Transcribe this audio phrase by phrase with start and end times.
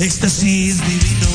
[0.00, 1.33] éxtasis divino.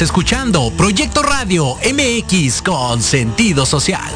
[0.00, 4.10] Estás escuchando Proyecto Radio MX con sentido social.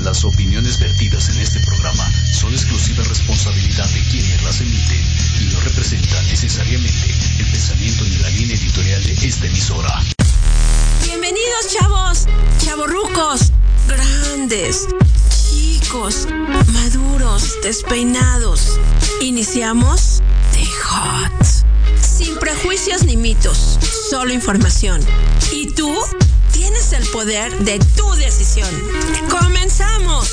[0.00, 5.00] Las opiniones vertidas en este programa son exclusiva responsabilidad de quienes las emiten
[5.42, 10.02] y no representan necesariamente el pensamiento ni la línea editorial de esta emisora.
[11.04, 12.26] Bienvenidos chavos,
[12.58, 13.52] chavorrucos,
[13.86, 14.88] grandes,
[15.30, 16.26] chicos,
[16.72, 18.80] maduros, despeinados.
[19.20, 20.20] Iniciamos
[20.52, 21.45] The Hot.
[23.06, 23.78] Ni mitos,
[24.10, 25.00] solo información.
[25.50, 25.94] ¿Y tú?
[26.52, 28.68] Tienes el poder de tu decisión.
[29.30, 30.28] ¡Comenzamos!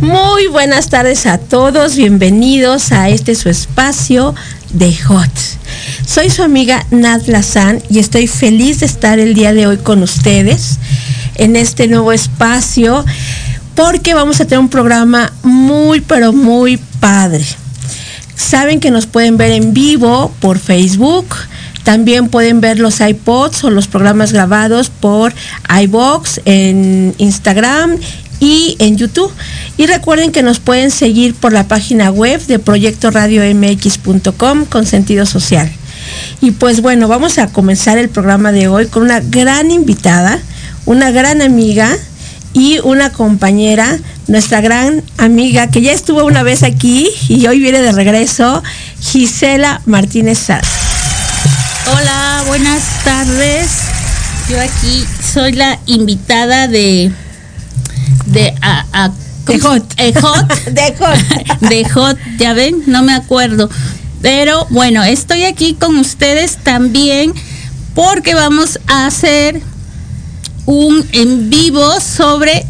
[0.00, 4.34] Muy buenas tardes a todos, bienvenidos a este su espacio
[4.70, 5.51] de Hot.
[6.12, 10.02] Soy su amiga Nat Lazán y estoy feliz de estar el día de hoy con
[10.02, 10.78] ustedes
[11.36, 13.02] en este nuevo espacio
[13.74, 17.46] porque vamos a tener un programa muy pero muy padre.
[18.36, 21.34] Saben que nos pueden ver en vivo por Facebook.
[21.82, 25.32] También pueden ver los iPods o los programas grabados por
[25.82, 27.96] iBox en Instagram
[28.38, 29.32] y en YouTube.
[29.78, 35.72] Y recuerden que nos pueden seguir por la página web de proyectoradiomx.com con sentido social.
[36.40, 40.38] Y pues bueno, vamos a comenzar el programa de hoy con una gran invitada,
[40.86, 41.90] una gran amiga
[42.54, 47.80] y una compañera, nuestra gran amiga que ya estuvo una vez aquí y hoy viene
[47.80, 48.62] de regreso,
[49.00, 50.66] Gisela Martínez Saz.
[51.94, 53.68] Hola, buenas tardes.
[54.50, 57.10] Yo aquí soy la invitada de
[58.26, 59.10] de a, a-
[59.46, 59.94] De Hot.
[59.96, 61.18] eh, Hot, De Hot.
[61.60, 63.68] de Hot, ya ven, no me acuerdo.
[64.22, 67.34] Pero bueno, estoy aquí con ustedes también
[67.94, 69.60] porque vamos a hacer
[70.64, 72.64] un en vivo sobre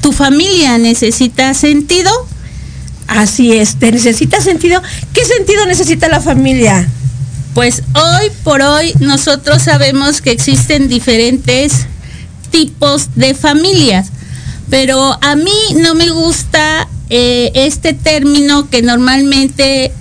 [0.00, 2.10] tu familia necesita sentido.
[3.08, 4.82] Así es, ¿te necesita sentido?
[5.12, 6.88] ¿Qué sentido necesita la familia?
[7.54, 11.86] Pues hoy por hoy nosotros sabemos que existen diferentes
[12.50, 14.08] tipos de familias,
[14.70, 19.92] pero a mí no me gusta eh, este término que normalmente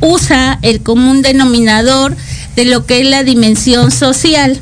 [0.00, 2.16] usa el común denominador
[2.54, 4.60] de lo que es la dimensión social.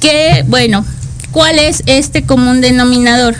[0.00, 0.84] Que, bueno,
[1.30, 3.34] ¿cuál es este común denominador?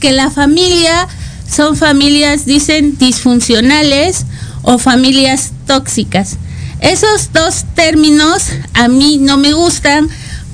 [0.00, 1.08] Que la familia
[1.50, 4.26] son familias, dicen, disfuncionales
[4.62, 6.36] o familias tóxicas.
[6.80, 8.44] Esos dos términos
[8.74, 10.08] a mí no me gustan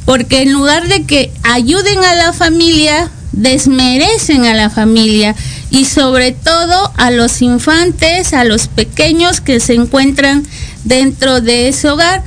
[0.04, 5.34] porque en lugar de que ayuden a la familia, desmerecen a la familia
[5.70, 10.46] y sobre todo a los infantes, a los pequeños que se encuentran
[10.84, 12.22] dentro de ese hogar.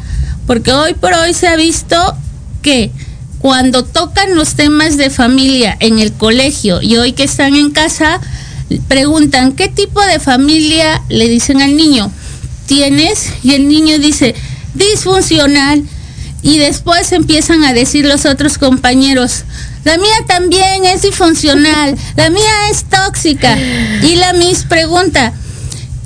[0.48, 1.98] Porque hoy por hoy se ha visto
[2.62, 2.92] que
[3.40, 8.22] cuando tocan los temas de familia en el colegio y hoy que están en casa,
[8.88, 12.12] preguntan qué tipo de familia le dicen al niño
[12.72, 14.34] tienes y el niño dice
[14.76, 15.84] disfuncional
[16.42, 19.44] y después empiezan a decir los otros compañeros
[19.84, 25.34] la mía también es disfuncional la mía es tóxica y la Miss pregunta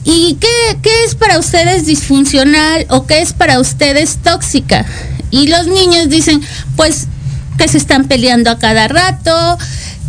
[0.05, 4.85] ¿y qué, qué es para ustedes disfuncional o qué es para ustedes tóxica?
[5.31, 6.41] Y los niños dicen
[6.75, 7.07] pues
[7.57, 9.57] que se están peleando a cada rato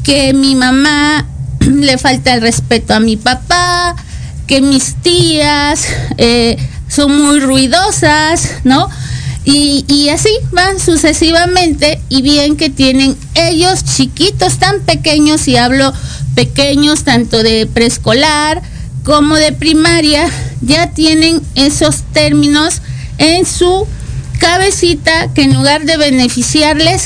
[0.05, 1.27] que mi mamá
[1.61, 3.97] le falta el respeto a mi papá,
[4.47, 5.87] que mis tías
[6.19, 6.57] eh,
[6.89, 8.89] son muy ruidosas, ¿no?
[9.49, 15.93] Y, así van sucesivamente y bien que tienen ellos chiquitos, tan pequeños, y hablo
[16.35, 18.61] pequeños tanto de preescolar
[19.05, 20.29] como de primaria,
[20.63, 22.83] ya tienen esos términos
[23.19, 23.87] en su
[24.41, 27.05] cabecita que en lugar de beneficiarles,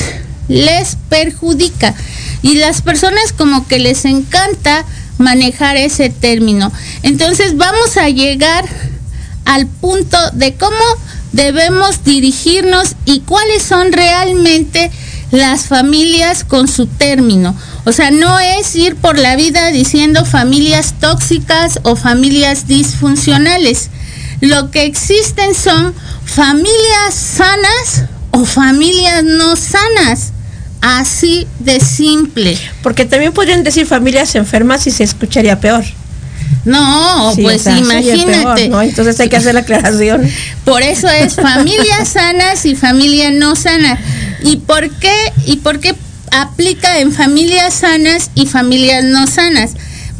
[0.48, 1.94] les perjudica.
[2.40, 4.86] Y las personas como que les encanta
[5.18, 6.72] manejar ese término.
[7.02, 8.64] Entonces vamos a llegar
[9.44, 10.76] al punto de cómo
[11.32, 14.90] debemos dirigirnos y cuáles son realmente
[15.30, 17.54] las familias con su término.
[17.84, 23.90] O sea, no es ir por la vida diciendo familias tóxicas o familias disfuncionales.
[24.40, 30.32] Lo que existen son familias sanas o familias no sanas.
[30.82, 32.58] Así de simple.
[32.82, 35.84] Porque también podrían decir familias enfermas y se escucharía peor.
[36.64, 38.24] No, Sí, pues o sea, imagínate.
[38.54, 38.82] peor, ¿no?
[38.82, 40.30] Entonces hay que hacer la aclaración.
[40.64, 43.98] Por eso es familias sanas y familia no sana.
[44.42, 45.14] ¿Y por qué?
[45.46, 45.94] ¿Y por qué
[46.32, 49.72] aplica en familias sanas y familias no sanas?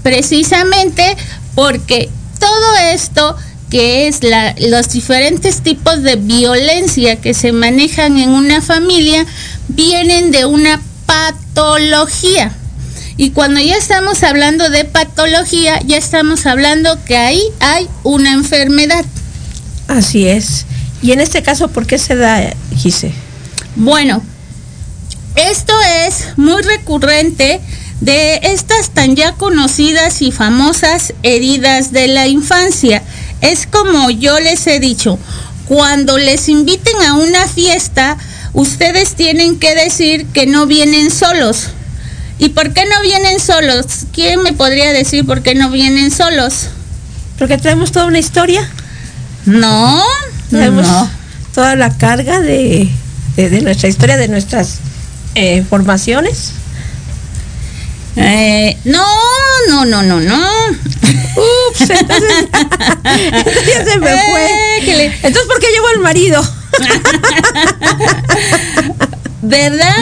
[0.03, 1.17] Precisamente
[1.55, 3.37] porque todo esto
[3.71, 9.25] que es la, los diferentes tipos de violencia que se manejan en una familia,
[9.69, 12.53] vienen de una patología.
[13.21, 19.05] Y cuando ya estamos hablando de patología, ya estamos hablando que ahí hay una enfermedad.
[19.89, 20.65] Así es.
[21.03, 23.13] Y en este caso, ¿por qué se da, Gise?
[23.77, 24.23] Bueno,
[25.37, 25.75] esto
[26.07, 27.61] es muy recurrente
[28.01, 33.03] de estas tan ya conocidas y famosas heridas de la infancia.
[33.43, 35.19] Es como yo les he dicho,
[35.69, 38.17] cuando les inviten a una fiesta,
[38.55, 41.69] ustedes tienen que decir que no vienen solos.
[42.41, 43.87] ¿Y por qué no vienen solos?
[44.13, 46.69] ¿Quién me podría decir por qué no vienen solos?
[47.39, 48.69] Porque tenemos toda una historia,
[49.47, 50.03] No,
[50.51, 51.11] tenemos no.
[51.55, 52.89] toda la carga de,
[53.37, 54.79] de- de nuestra historia, de nuestras
[55.35, 56.53] eh, formaciones.
[58.17, 59.05] Eh, no,
[59.69, 60.47] no, no, no, no.
[61.71, 62.35] Ups, entonces,
[63.05, 65.07] entonces ya se me fue.
[65.23, 66.43] Entonces, ¿por qué llevo al marido?
[69.43, 69.97] ¿Verdad?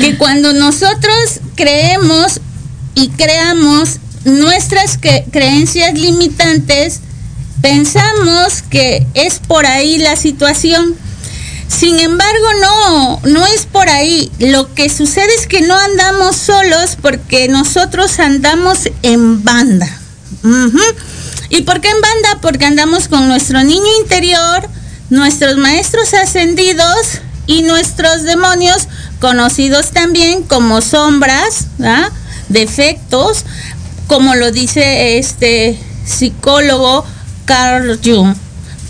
[0.00, 2.40] Que cuando nosotros creemos
[2.94, 7.00] y creamos nuestras cre- creencias limitantes,
[7.62, 10.94] pensamos que es por ahí la situación.
[11.68, 14.30] Sin embargo, no, no es por ahí.
[14.38, 19.88] Lo que sucede es que no andamos solos porque nosotros andamos en banda.
[21.48, 22.40] ¿Y por qué en banda?
[22.42, 24.68] Porque andamos con nuestro niño interior,
[25.08, 28.88] nuestros maestros ascendidos y nuestros demonios,
[29.20, 31.66] conocidos también como sombras,
[32.48, 33.44] defectos,
[34.06, 37.04] como lo dice este psicólogo
[37.44, 38.34] Carl Jung,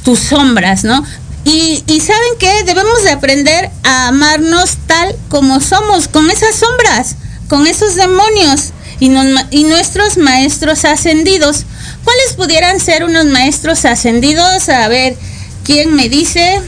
[0.05, 1.05] tus sombras, ¿no?
[1.45, 7.17] Y, saben que debemos de aprender a amarnos tal como somos, con esas sombras,
[7.49, 11.65] con esos demonios y nuestros maestros ascendidos.
[12.05, 14.69] ¿Cuáles pudieran ser unos maestros ascendidos?
[14.69, 15.17] A ver,
[15.65, 16.61] ¿quién me dice?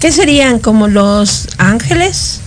[0.00, 2.40] ¿Qué serían como los ángeles,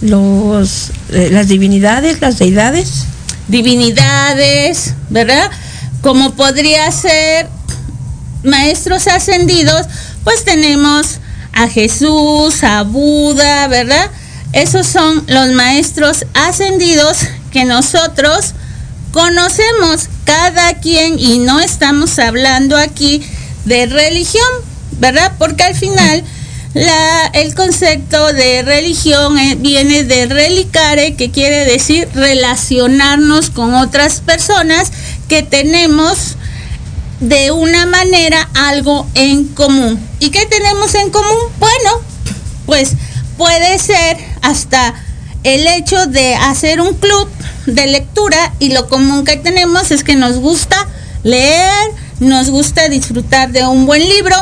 [0.00, 3.06] los eh, las divinidades, las deidades?
[3.48, 5.50] divinidades, ¿verdad?
[6.00, 7.48] Como podría ser
[8.42, 9.86] maestros ascendidos,
[10.24, 11.18] pues tenemos
[11.52, 14.10] a Jesús, a Buda, ¿verdad?
[14.52, 17.18] Esos son los maestros ascendidos
[17.50, 18.54] que nosotros
[19.12, 23.22] conocemos cada quien y no estamos hablando aquí
[23.66, 24.48] de religión,
[24.98, 25.32] ¿verdad?
[25.38, 26.24] Porque al final
[26.74, 34.90] el concepto de religión eh, viene de relicare, que quiere decir relacionarnos con otras personas
[35.28, 36.36] que tenemos
[37.20, 40.00] de una manera algo en común.
[40.18, 41.52] ¿Y qué tenemos en común?
[41.58, 42.00] Bueno,
[42.66, 42.92] pues
[43.36, 44.94] puede ser hasta
[45.44, 47.28] el hecho de hacer un club
[47.66, 50.88] de lectura y lo común que tenemos es que nos gusta
[51.22, 54.36] leer, nos gusta disfrutar de un buen libro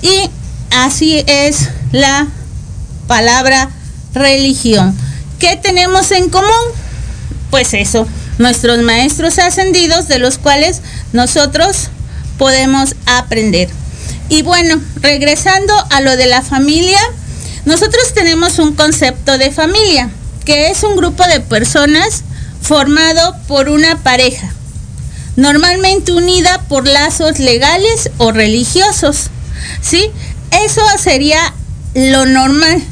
[0.00, 0.30] y
[0.72, 2.26] así es la
[3.06, 3.70] palabra
[4.14, 4.96] religión.
[5.38, 6.50] ¿Qué tenemos en común?
[7.50, 8.06] Pues eso,
[8.38, 10.80] nuestros maestros ascendidos de los cuales
[11.12, 11.88] nosotros
[12.38, 13.68] podemos aprender.
[14.28, 16.98] Y bueno, regresando a lo de la familia,
[17.64, 20.10] nosotros tenemos un concepto de familia,
[20.44, 22.22] que es un grupo de personas
[22.60, 24.52] formado por una pareja,
[25.36, 29.30] normalmente unida por lazos legales o religiosos.
[29.80, 30.10] ¿Sí?
[30.52, 31.54] Eso sería
[31.94, 32.82] lo normal.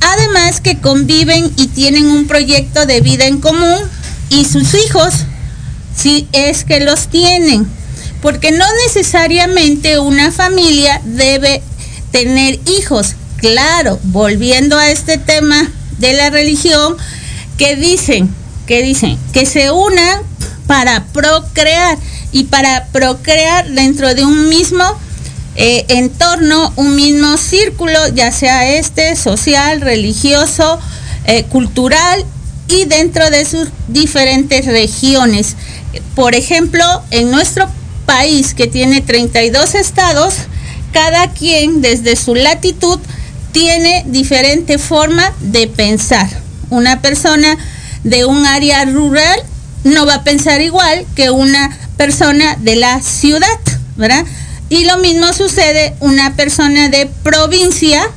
[0.00, 3.78] Además que conviven y tienen un proyecto de vida en común
[4.28, 5.14] y sus hijos,
[5.96, 7.66] si es que los tienen.
[8.22, 11.62] Porque no necesariamente una familia debe
[12.10, 13.14] tener hijos.
[13.36, 16.96] Claro, volviendo a este tema de la religión,
[17.56, 18.34] que dicen,
[18.66, 20.22] que dicen, que se unan
[20.66, 21.98] para procrear
[22.32, 24.84] y para procrear dentro de un mismo
[25.62, 30.80] eh, entorno, un mismo círculo, ya sea este social, religioso,
[31.26, 32.24] eh, cultural
[32.66, 35.56] y dentro de sus diferentes regiones.
[36.14, 37.68] Por ejemplo, en nuestro
[38.06, 40.32] país que tiene 32 estados,
[40.94, 42.98] cada quien desde su latitud
[43.52, 46.26] tiene diferente forma de pensar.
[46.70, 47.58] Una persona
[48.02, 49.42] de un área rural
[49.84, 53.60] no va a pensar igual que una persona de la ciudad,
[53.96, 54.24] ¿verdad?
[54.70, 58.08] Y lo mismo sucede una persona de provincia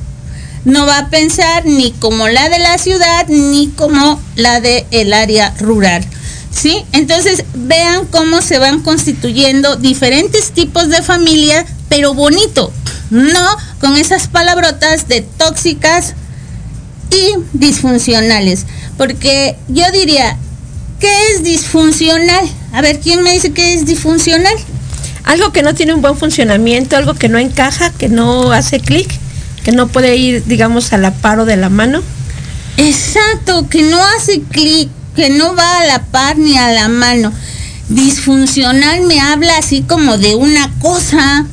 [0.64, 5.12] no va a pensar ni como la de la ciudad ni como la de el
[5.12, 6.04] área rural.
[6.50, 6.84] ¿Sí?
[6.92, 12.72] Entonces vean cómo se van constituyendo diferentes tipos de familia, pero bonito,
[13.10, 16.14] no con esas palabrotas de tóxicas
[17.10, 18.66] y disfuncionales.
[18.96, 20.38] Porque yo diría,
[21.00, 22.48] ¿qué es disfuncional?
[22.72, 24.54] A ver, ¿quién me dice qué es disfuncional?
[25.24, 29.10] Algo que no tiene un buen funcionamiento, algo que no encaja, que no hace clic,
[29.64, 32.02] que no puede ir, digamos, a la par o de la mano.
[32.76, 37.32] Exacto, que no hace clic, que no va a la par ni a la mano.
[37.88, 41.46] Disfuncional me habla así como de una cosa,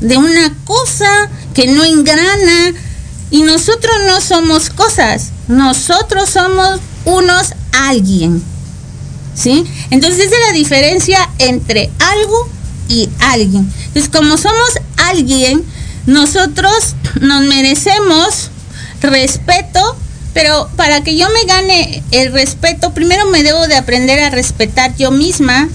[0.00, 2.74] de una cosa que no engrana.
[3.30, 8.42] Y nosotros no somos cosas, nosotros somos unos alguien.
[9.34, 9.64] ¿Sí?
[9.90, 12.55] Entonces esa es la diferencia entre algo
[12.88, 13.70] y alguien.
[13.88, 15.64] Entonces como somos alguien,
[16.06, 18.50] nosotros nos merecemos
[19.00, 19.96] respeto,
[20.32, 24.94] pero para que yo me gane el respeto, primero me debo de aprender a respetar
[24.96, 25.68] yo misma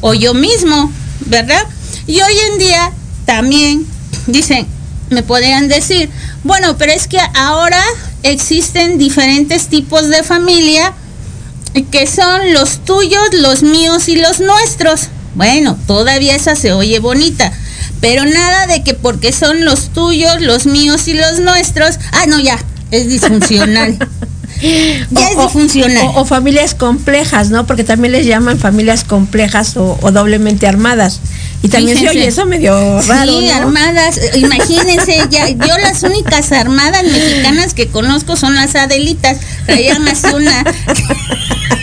[0.00, 0.92] o yo mismo,
[1.26, 1.64] ¿verdad?
[2.06, 2.92] Y hoy en día
[3.24, 3.86] también
[4.26, 4.66] dicen,
[5.10, 6.10] me podrían decir,
[6.44, 7.82] bueno, pero es que ahora
[8.22, 10.94] existen diferentes tipos de familia
[11.90, 15.08] que son los tuyos, los míos y los nuestros.
[15.36, 17.52] Bueno, todavía esa se oye bonita,
[18.00, 22.40] pero nada de que porque son los tuyos, los míos y los nuestros, ah, no,
[22.40, 22.58] ya,
[22.90, 23.98] es disfuncional.
[25.10, 26.06] ya es O- disfuncional.
[26.06, 27.66] O, o familias complejas, ¿no?
[27.66, 31.20] Porque también les llaman familias complejas o, o doblemente armadas.
[31.62, 33.38] Y también se oye eso medio raro.
[33.38, 33.54] Sí, ¿no?
[33.54, 34.18] armadas.
[34.36, 39.38] Imagínense, ya, yo las únicas armadas mexicanas que conozco son las Adelitas.
[39.66, 40.64] Traían así una.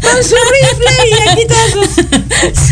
[0.00, 2.04] Con su rifle y aquí todas sus-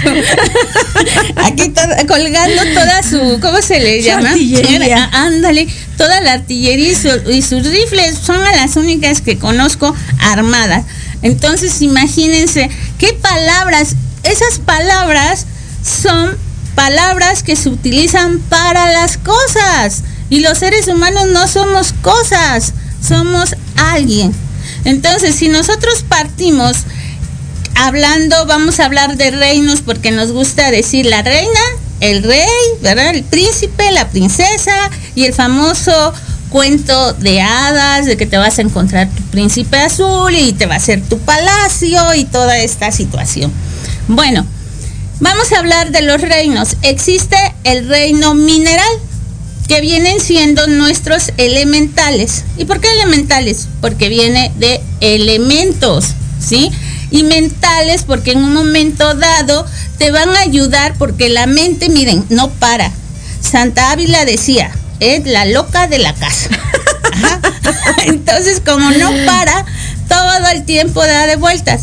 [1.37, 3.39] Aquí to- colgando toda su.
[3.41, 4.31] ¿Cómo se le llama?
[4.31, 5.11] artillería.
[5.13, 9.39] Ah, Ándale, toda la artillería y, su- y sus rifles son a las únicas que
[9.39, 10.85] conozco armadas.
[11.23, 13.95] Entonces, imagínense qué palabras.
[14.23, 15.47] Esas palabras
[15.85, 16.37] son
[16.75, 20.03] palabras que se utilizan para las cosas.
[20.31, 22.75] Y los seres humanos no somos cosas,
[23.07, 24.33] somos alguien.
[24.85, 26.77] Entonces, si nosotros partimos
[27.79, 31.61] hablando, vamos a hablar de reinos porque nos gusta decir la reina,
[32.01, 32.49] el rey,
[32.83, 33.15] ¿verdad?
[33.15, 36.13] El príncipe, la princesa y el famoso
[36.51, 40.75] cuento de hadas de que te vas a encontrar tu príncipe azul y te va
[40.75, 43.53] a hacer tu palacio y toda esta situación.
[44.09, 44.45] Bueno,
[45.21, 46.77] vamos a hablar de los reinos.
[46.83, 48.93] Existe el reino mineral,
[49.69, 52.43] que vienen siendo nuestros elementales.
[52.57, 53.69] ¿Y por qué elementales?
[53.83, 56.07] Porque viene de elementos,
[56.41, 56.71] ¿sí?
[57.11, 59.67] Y mentales porque en un momento dado
[59.99, 62.93] te van a ayudar porque la mente, miren, no para.
[63.41, 64.71] Santa Ávila decía,
[65.01, 66.51] es la loca de la casa.
[67.13, 67.41] Ajá.
[68.07, 69.65] Entonces, como no para,
[70.09, 71.83] todo el tiempo da de vueltas.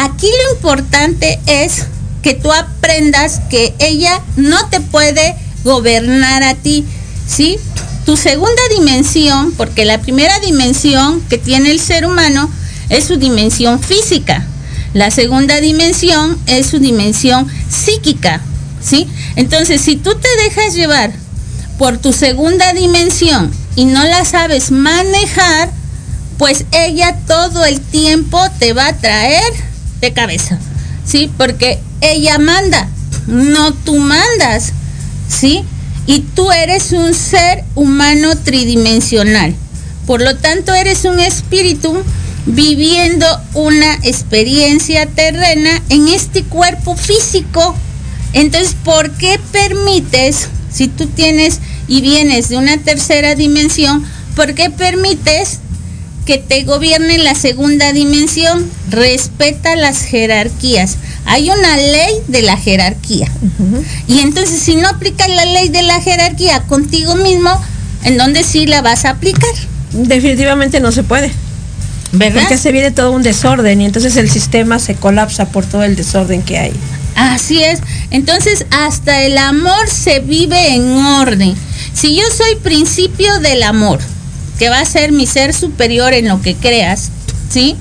[0.00, 1.84] Aquí lo importante es
[2.22, 6.84] que tú aprendas que ella no te puede gobernar a ti,
[7.26, 7.58] ¿sí?
[8.06, 12.50] Tu segunda dimensión, porque la primera dimensión que tiene el ser humano
[12.92, 14.46] es su dimensión física.
[14.92, 18.42] La segunda dimensión es su dimensión psíquica,
[18.82, 19.08] ¿sí?
[19.36, 21.10] Entonces, si tú te dejas llevar
[21.78, 25.70] por tu segunda dimensión y no la sabes manejar,
[26.36, 29.52] pues ella todo el tiempo te va a traer
[30.02, 30.58] de cabeza,
[31.06, 31.30] ¿sí?
[31.38, 32.88] Porque ella manda,
[33.26, 34.74] no tú mandas,
[35.28, 35.64] ¿sí?
[36.06, 39.54] Y tú eres un ser humano tridimensional.
[40.06, 42.02] Por lo tanto, eres un espíritu
[42.46, 47.76] viviendo una experiencia terrena en este cuerpo físico.
[48.32, 54.70] Entonces, ¿por qué permites, si tú tienes y vienes de una tercera dimensión, ¿por qué
[54.70, 55.60] permites
[56.24, 58.68] que te gobierne la segunda dimensión?
[58.88, 60.96] Respeta las jerarquías.
[61.24, 63.30] Hay una ley de la jerarquía.
[64.08, 67.50] Y entonces, si no aplicas la ley de la jerarquía contigo mismo,
[68.04, 69.54] ¿en dónde sí la vas a aplicar?
[69.92, 71.30] Definitivamente no se puede.
[72.12, 72.42] ¿Verdad?
[72.42, 75.96] Porque se viene todo un desorden y entonces el sistema se colapsa por todo el
[75.96, 76.72] desorden que hay.
[77.14, 77.80] Así es.
[78.10, 81.54] Entonces, hasta el amor se vive en orden.
[81.94, 84.00] Si yo soy principio del amor,
[84.58, 87.10] que va a ser mi ser superior en lo que creas,
[87.50, 87.76] ¿sí?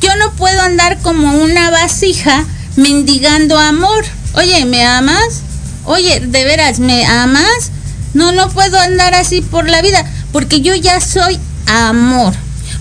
[0.00, 2.44] Yo no puedo andar como una vasija
[2.76, 4.04] mendigando amor.
[4.34, 5.42] Oye, ¿me amas?
[5.84, 7.70] Oye, ¿de veras me amas?
[8.14, 12.34] No, no puedo andar así por la vida, porque yo ya soy amor.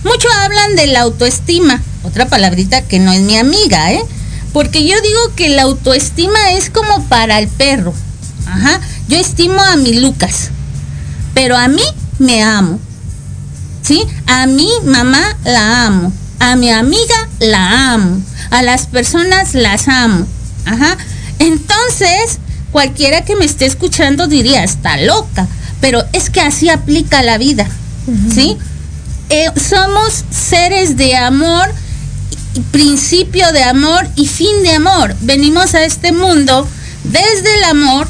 [0.04, 4.04] Mucho hablan de la autoestima, otra palabrita que no es mi amiga, ¿eh?
[4.54, 7.94] Porque yo digo que la autoestima es como para el perro.
[8.46, 8.82] Ajá.
[9.08, 10.50] Yo estimo a mi Lucas,
[11.34, 11.84] pero a mí
[12.20, 12.80] me amo.
[13.82, 14.04] ¿Sí?
[14.28, 16.14] A mi mamá la amo.
[16.40, 18.22] A mi amiga la amo.
[18.50, 20.28] A las personas las amo.
[20.66, 20.98] Ajá.
[21.40, 22.40] Entonces,
[22.72, 25.48] cualquiera que me esté escuchando diría, está loca.
[25.80, 27.68] Pero es que así aplica la vida.
[28.34, 28.58] ¿Sí?
[29.34, 31.74] Eh, somos seres de amor
[32.72, 35.16] principio de amor y fin de amor.
[35.22, 36.68] Venimos a este mundo
[37.06, 38.08] desde el amor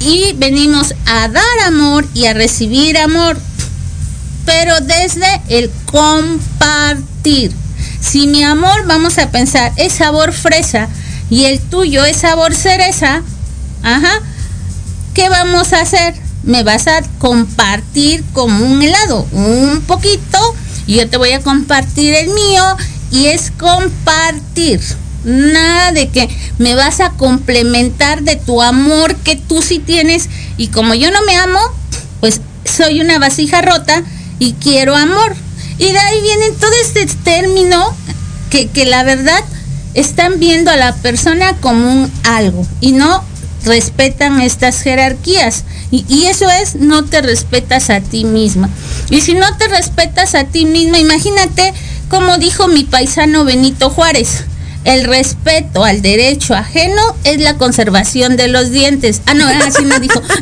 [0.00, 3.38] y venimos a dar amor y a recibir amor,
[4.44, 7.52] pero desde el compartir.
[8.00, 10.88] Si mi amor, vamos a pensar, es sabor fresa
[11.30, 13.22] y el tuyo es sabor cereza,
[15.14, 16.21] ¿qué vamos a hacer?
[16.44, 20.38] Me vas a compartir como un helado, un poquito,
[20.86, 22.64] y yo te voy a compartir el mío,
[23.10, 24.80] y es compartir.
[25.24, 30.68] Nada de que me vas a complementar de tu amor que tú sí tienes, y
[30.68, 31.60] como yo no me amo,
[32.20, 34.02] pues soy una vasija rota
[34.38, 35.34] y quiero amor.
[35.78, 37.94] Y de ahí viene todo este término
[38.50, 39.42] que, que la verdad
[39.94, 43.22] están viendo a la persona como un algo y no
[43.64, 45.64] respetan estas jerarquías.
[45.90, 48.70] Y, y, eso es, no te respetas a ti misma.
[49.10, 51.72] Y si no te respetas a ti misma, imagínate
[52.08, 54.44] como dijo mi paisano Benito Juárez.
[54.84, 59.22] El respeto al derecho ajeno es la conservación de los dientes.
[59.26, 60.20] Ah, no, así no dijo.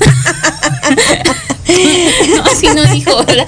[2.36, 3.24] no, así no dijo.
[3.24, 3.46] ¿verdad?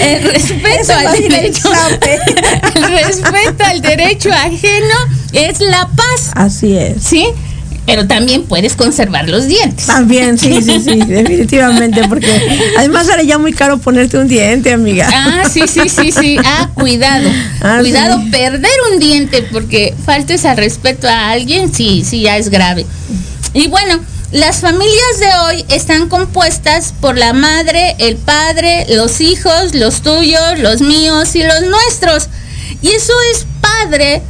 [0.00, 1.70] El respeto al derecho.
[2.74, 4.94] El respeto al derecho ajeno
[5.32, 6.30] es la paz.
[6.34, 7.02] Así es.
[7.02, 7.28] ¿Sí?
[7.86, 9.86] Pero también puedes conservar los dientes.
[9.86, 12.28] También, sí, sí, sí, definitivamente, porque
[12.76, 15.08] además sale ya muy caro ponerte un diente, amiga.
[15.10, 16.36] Ah, sí, sí, sí, sí.
[16.44, 17.30] Ah, cuidado.
[17.62, 18.30] Ah, cuidado, sí.
[18.30, 22.84] perder un diente porque faltes al respeto a alguien, sí, sí, ya es grave.
[23.54, 24.00] Y bueno,
[24.32, 30.58] las familias de hoy están compuestas por la madre, el padre, los hijos, los tuyos,
[30.58, 32.28] los míos y los nuestros.
[32.82, 34.22] Y eso es padre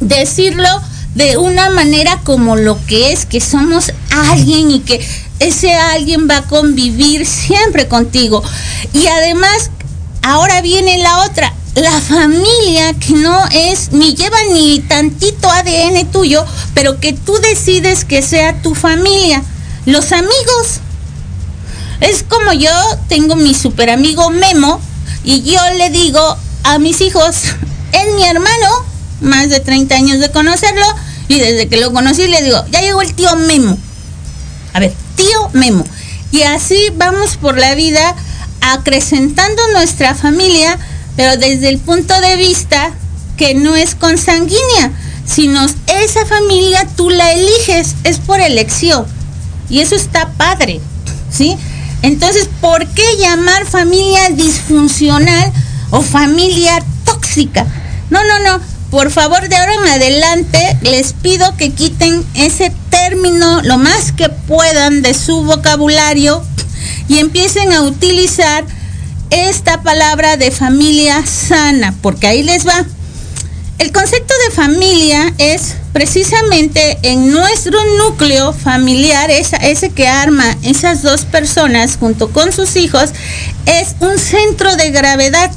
[0.00, 0.68] decirlo
[1.14, 5.06] de una manera como lo que es, que somos alguien y que
[5.38, 8.42] ese alguien va a convivir siempre contigo.
[8.94, 9.70] Y además,
[10.22, 16.44] ahora viene la otra, la familia que no es, ni lleva ni tantito ADN tuyo,
[16.74, 19.42] pero que tú decides que sea tu familia.
[19.86, 20.80] Los amigos.
[22.00, 22.70] Es como yo
[23.08, 24.80] tengo mi super amigo Memo
[25.24, 27.36] y yo le digo a mis hijos,
[27.92, 28.68] es mi hermano,
[29.20, 30.86] más de 30 años de conocerlo,
[31.28, 33.76] y desde que lo conocí le digo, ya llegó el tío Memo.
[34.72, 35.84] A ver, tío Memo.
[36.30, 38.14] Y así vamos por la vida
[38.60, 40.78] acrecentando nuestra familia,
[41.18, 42.92] pero desde el punto de vista
[43.36, 44.92] que no es consanguínea,
[45.26, 49.04] sino esa familia tú la eliges, es por elección.
[49.68, 50.80] Y eso está padre,
[51.28, 51.56] ¿sí?
[52.02, 55.52] Entonces, ¿por qué llamar familia disfuncional
[55.90, 57.66] o familia tóxica?
[58.10, 58.60] No, no, no.
[58.92, 64.28] Por favor, de ahora en adelante les pido que quiten ese término lo más que
[64.28, 66.44] puedan de su vocabulario
[67.08, 68.64] y empiecen a utilizar
[69.30, 72.84] esta palabra de familia sana, porque ahí les va.
[73.78, 81.02] El concepto de familia es precisamente en nuestro núcleo familiar, esa, ese que arma esas
[81.02, 83.10] dos personas junto con sus hijos,
[83.66, 85.50] es un centro de gravedad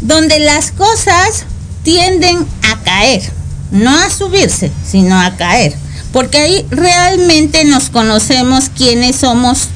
[0.00, 1.44] donde las cosas
[1.82, 3.22] tienden a caer,
[3.70, 5.74] no a subirse, sino a caer,
[6.12, 9.68] porque ahí realmente nos conocemos quiénes somos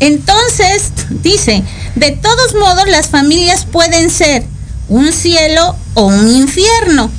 [0.00, 0.92] Entonces,
[1.22, 1.62] dice,
[1.94, 4.44] de todos modos las familias pueden ser
[4.88, 7.10] un cielo o un infierno.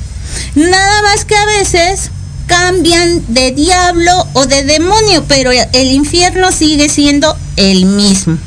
[0.54, 2.10] Nada más que a veces
[2.46, 8.38] cambian de diablo o de demonio, pero el infierno sigue siendo el mismo.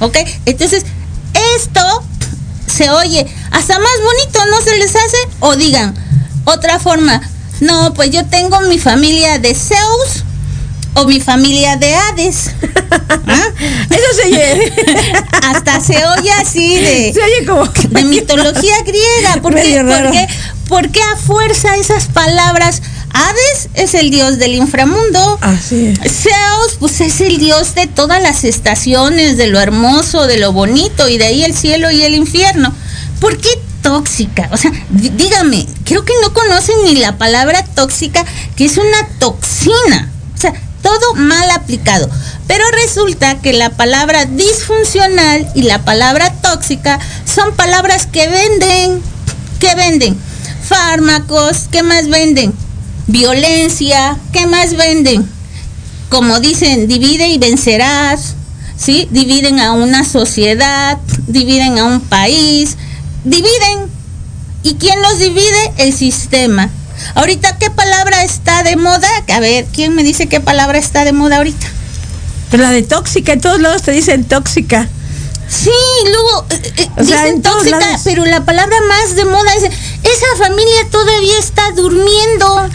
[0.00, 0.16] ¿Ok?
[0.44, 0.84] Entonces,
[1.56, 2.02] esto
[2.66, 5.16] se oye hasta más bonito, ¿no se les hace?
[5.40, 5.94] O digan,
[6.44, 7.20] otra forma,
[7.60, 10.24] no, pues yo tengo mi familia de Zeus
[11.00, 12.50] o mi familia de Hades.
[13.26, 13.48] ¿Ah?
[13.90, 14.72] Eso se oye,
[15.42, 19.40] Hasta se oye así de, se oye como que- de mitología griega.
[19.42, 20.10] ¿Por qué, Medio raro.
[20.10, 20.28] por qué-
[20.68, 22.82] por qué a fuerza esas palabras?
[23.12, 25.38] Hades es el dios del inframundo.
[25.40, 26.12] Así es.
[26.22, 31.08] Zeus, pues es el dios de todas las estaciones, de lo hermoso, de lo bonito,
[31.08, 32.72] y de ahí el cielo y el infierno.
[33.18, 33.48] ¿Por qué
[33.82, 34.48] tóxica?
[34.52, 38.24] O sea, dí- dígame, creo que no conocen ni la palabra tóxica,
[38.56, 40.12] que es una toxina.
[40.88, 42.08] Todo mal aplicado.
[42.46, 49.02] Pero resulta que la palabra disfuncional y la palabra tóxica son palabras que venden.
[49.60, 50.16] ¿Qué venden?
[50.66, 52.54] Fármacos, ¿qué más venden?
[53.06, 55.28] Violencia, ¿qué más venden?
[56.08, 58.34] como dicen, divide y vencerás,
[58.76, 59.08] ¿sí?
[59.10, 62.76] Dividen a una sociedad, dividen a un país,
[63.24, 63.90] dividen.
[64.62, 65.72] ¿Y quién los divide?
[65.76, 66.70] El sistema.
[67.14, 69.08] Ahorita, ¿qué palabra está de moda?
[69.34, 71.66] A ver, ¿quién me dice qué palabra está de moda ahorita?
[72.50, 74.88] Pero la de tóxica, en todos lados te dicen tóxica.
[75.48, 75.70] Sí,
[76.10, 78.00] luego eh, eh, O sea, dicen tóxica, lados.
[78.04, 82.68] pero la palabra más de moda es esa familia todavía está durmiendo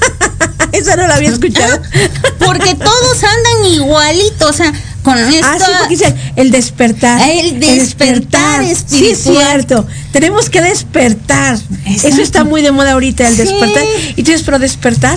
[0.72, 1.80] Esa no la había escuchado.
[2.44, 4.72] porque todos andan igualitos, o sea,
[5.06, 7.20] con esto Ah, sí, porque dice el despertar.
[7.30, 9.86] El despertar Sí, es cierto.
[10.10, 11.56] Tenemos que despertar.
[11.86, 13.42] Eso está muy de moda ahorita, el Sí.
[13.42, 13.84] despertar.
[14.16, 15.16] ¿Y tienes pro despertar?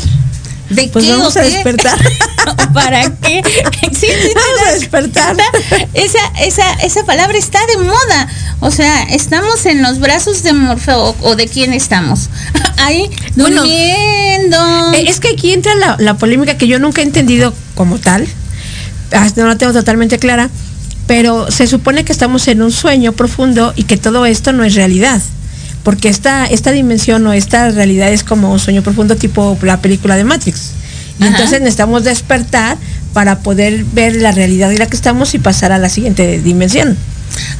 [0.70, 1.98] ¿De Pues qué vamos o a despertar.
[2.74, 3.42] ¿Para qué?
[3.82, 5.36] Sí, sí, te Vamos a despertar.
[5.96, 8.28] Esa, esa, esa palabra está de moda.
[8.60, 12.30] O sea, estamos en los brazos de Morfeo o de quién estamos.
[12.78, 14.94] Ahí Bueno, durmiendo.
[14.94, 18.28] Eh, Es que aquí entra la, la polémica que yo nunca he entendido como tal.
[19.36, 20.50] No la tengo totalmente clara.
[21.08, 24.76] Pero se supone que estamos en un sueño profundo y que todo esto no es
[24.76, 25.22] realidad.
[25.84, 30.16] Porque esta, esta dimensión o esta realidad es como un sueño profundo tipo la película
[30.16, 30.72] de Matrix.
[31.20, 31.32] Y Ajá.
[31.32, 32.78] entonces necesitamos despertar
[33.14, 36.96] para poder ver la realidad en la que estamos y pasar a la siguiente dimensión.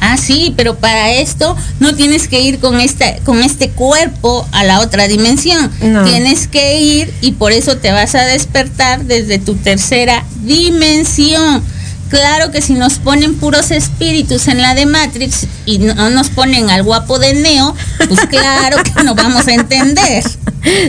[0.00, 4.64] Ah, sí, pero para esto no tienes que ir con esta, con este cuerpo a
[4.64, 5.70] la otra dimensión.
[5.82, 6.04] No.
[6.04, 11.62] Tienes que ir y por eso te vas a despertar desde tu tercera dimensión.
[12.10, 16.68] Claro que si nos ponen puros espíritus en la de Matrix y no nos ponen
[16.68, 17.74] al guapo de Neo,
[18.08, 20.24] pues claro que no vamos a entender.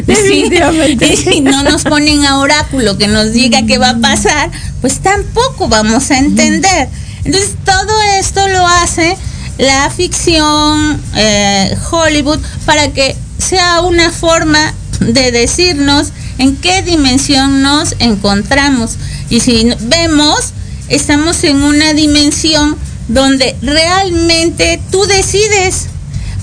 [0.06, 1.06] Definitivamente.
[1.14, 4.50] Y si no nos ponen a oráculo que nos diga qué va a pasar,
[4.82, 6.90] pues tampoco vamos a entender.
[7.24, 9.18] Entonces todo esto lo hace
[9.58, 16.08] la ficción eh, Hollywood para que sea una forma de decirnos
[16.38, 18.98] en qué dimensión nos encontramos.
[19.30, 20.54] Y si vemos,
[20.90, 22.78] estamos en una dimensión
[23.08, 25.88] donde realmente tú decides.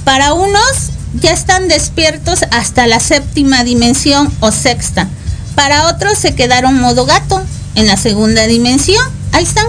[0.05, 0.91] Para unos
[1.21, 5.09] ya están despiertos hasta la séptima dimensión o sexta.
[5.55, 7.43] Para otros se quedaron modo gato
[7.75, 9.05] en la segunda dimensión.
[9.33, 9.67] Ahí están.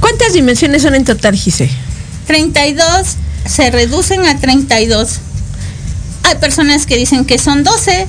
[0.00, 1.68] ¿Cuántas dimensiones son en total, Gise?
[2.26, 2.84] 32
[3.46, 5.18] se reducen a 32.
[6.24, 8.06] Hay personas que dicen que son 12.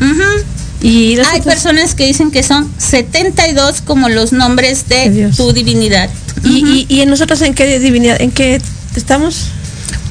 [0.00, 0.22] Ujú.
[0.80, 5.36] Y Hay personas que dicen que son 72 como los nombres de Dios.
[5.36, 6.08] tu divinidad.
[6.44, 8.60] ¿Y, y, y en nosotros en qué divinidad, en qué
[8.94, 9.48] estamos?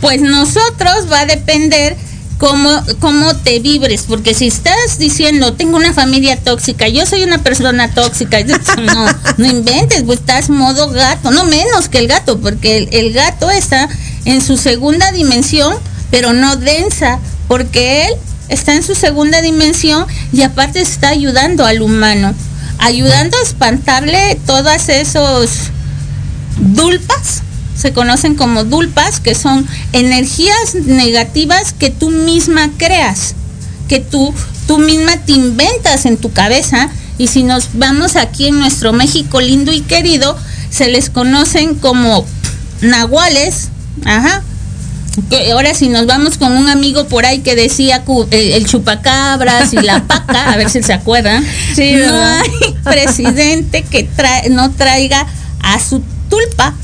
[0.01, 1.95] Pues nosotros va a depender
[2.37, 2.69] cómo,
[2.99, 7.91] cómo te vibres, porque si estás diciendo, tengo una familia tóxica, yo soy una persona
[7.91, 8.37] tóxica,
[8.77, 9.05] no,
[9.37, 13.89] no inventes, estás modo gato, no menos que el gato, porque el, el gato está
[14.25, 15.75] en su segunda dimensión,
[16.11, 18.13] pero no densa, porque él
[18.49, 22.33] está en su segunda dimensión y aparte está ayudando al humano,
[22.79, 25.71] ayudando a espantarle todas esos
[26.59, 27.41] dulpas,
[27.77, 33.35] se conocen como dulpas, que son energías negativas que tú misma creas,
[33.87, 34.33] que tú,
[34.67, 36.89] tú misma te inventas en tu cabeza.
[37.19, 40.37] Y si nos vamos aquí en nuestro México lindo y querido,
[40.69, 42.25] se les conocen como
[42.81, 43.69] nahuales,
[44.05, 44.43] ajá.
[45.31, 49.77] Que ahora si nos vamos con un amigo por ahí que decía el, chupacabras y
[49.77, 51.43] la paca, a ver si se acuerdan.
[51.75, 55.25] Sí, no hay presidente que trae, no traiga
[55.61, 56.75] a su tulpa.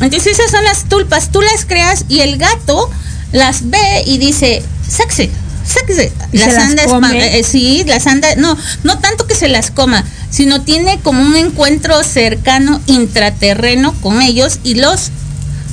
[0.00, 2.90] Entonces esas son las tulpas, tú las creas y el gato
[3.32, 5.30] las ve y dice, sexy,
[5.66, 6.10] sexy.
[6.32, 9.70] ¿Y se Las las anda eh, sí, las anda, no, no tanto que se las
[9.70, 15.10] coma, sino tiene como un encuentro cercano intraterreno con ellos y los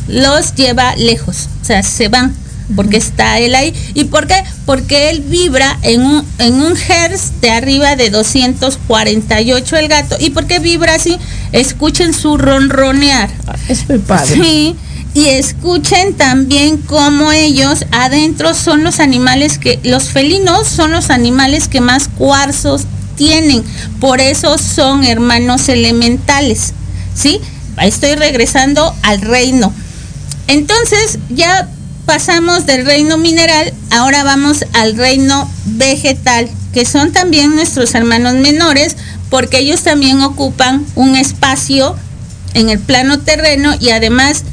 [0.08, 2.36] los lleva lejos, o sea, se van
[2.76, 3.74] porque está él ahí.
[3.94, 4.36] ¿Y por qué?
[4.66, 10.18] Porque él vibra en un, en un hertz de arriba de 248 el gato.
[10.20, 11.18] ¿Y por qué vibra así?
[11.52, 13.30] Escuchen su ronronear.
[13.68, 14.36] Es muy padre.
[14.36, 14.76] Sí,
[15.14, 21.68] y escuchen también cómo ellos adentro son los animales que, los felinos son los animales
[21.68, 22.84] que más cuarzos
[23.16, 23.64] tienen,
[24.00, 26.74] por eso son hermanos elementales,
[27.16, 27.42] ¿sí?
[27.82, 29.74] Estoy regresando al reino.
[30.48, 31.68] Entonces ya
[32.06, 38.96] pasamos del reino mineral, ahora vamos al reino vegetal, que son también nuestros hermanos menores,
[39.30, 41.96] porque ellos también ocupan un espacio
[42.54, 44.44] en el plano terreno y además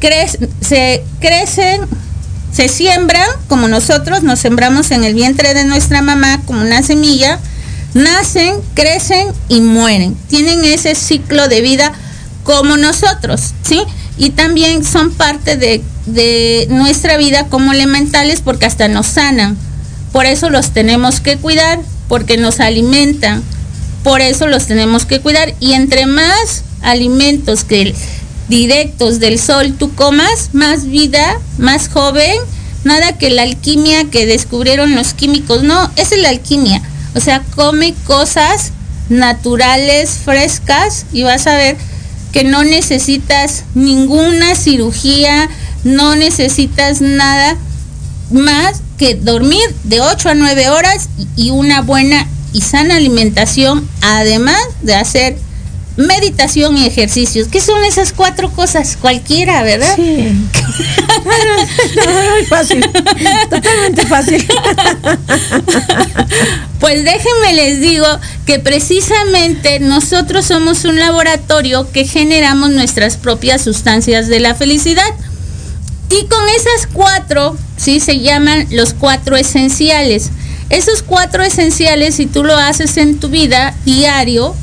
[0.00, 1.82] cre- se crecen,
[2.52, 7.38] se siembran como nosotros, nos sembramos en el vientre de nuestra mamá como una semilla,
[7.94, 10.14] nacen, crecen y mueren.
[10.28, 11.92] Tienen ese ciclo de vida
[12.44, 13.82] como nosotros, ¿sí?
[14.16, 19.56] Y también son parte de, de nuestra vida como elementales porque hasta nos sanan.
[20.12, 23.42] Por eso los tenemos que cuidar, porque nos alimentan.
[24.02, 25.54] Por eso los tenemos que cuidar.
[25.60, 27.66] Y entre más alimentos
[28.48, 32.36] directos del sol tú comas, más vida, más joven.
[32.84, 35.62] Nada que la alquimia que descubrieron los químicos.
[35.62, 36.82] No, esa es la alquimia.
[37.14, 38.72] O sea, come cosas
[39.10, 41.76] naturales, frescas y vas a ver
[42.32, 45.48] que no necesitas ninguna cirugía,
[45.84, 47.56] no necesitas nada
[48.30, 54.60] más que dormir de 8 a 9 horas y una buena y sana alimentación, además
[54.82, 55.36] de hacer
[55.96, 57.48] meditación y ejercicios.
[57.48, 58.96] ¿Qué son esas cuatro cosas?
[59.00, 59.94] Cualquiera, ¿verdad?
[59.96, 60.02] Sí.
[62.32, 62.80] Muy fácil.
[63.50, 64.46] Totalmente fácil.
[66.78, 68.06] Pues déjenme les digo
[68.46, 75.04] que precisamente nosotros somos un laboratorio que generamos nuestras propias sustancias de la felicidad.
[76.08, 80.30] Y con esas cuatro, sí, se llaman los cuatro esenciales.
[80.70, 84.54] Esos cuatro esenciales, si tú lo haces en tu vida diario,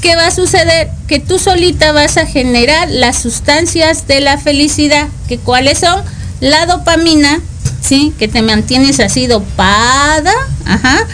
[0.00, 0.88] ¿qué va a suceder?
[1.06, 6.02] Que tú solita vas a generar las sustancias de la felicidad, que cuáles son
[6.40, 7.40] la dopamina,
[7.82, 8.14] ¿sí?
[8.18, 10.32] Que te mantienes así dopada,
[10.64, 11.06] ajá.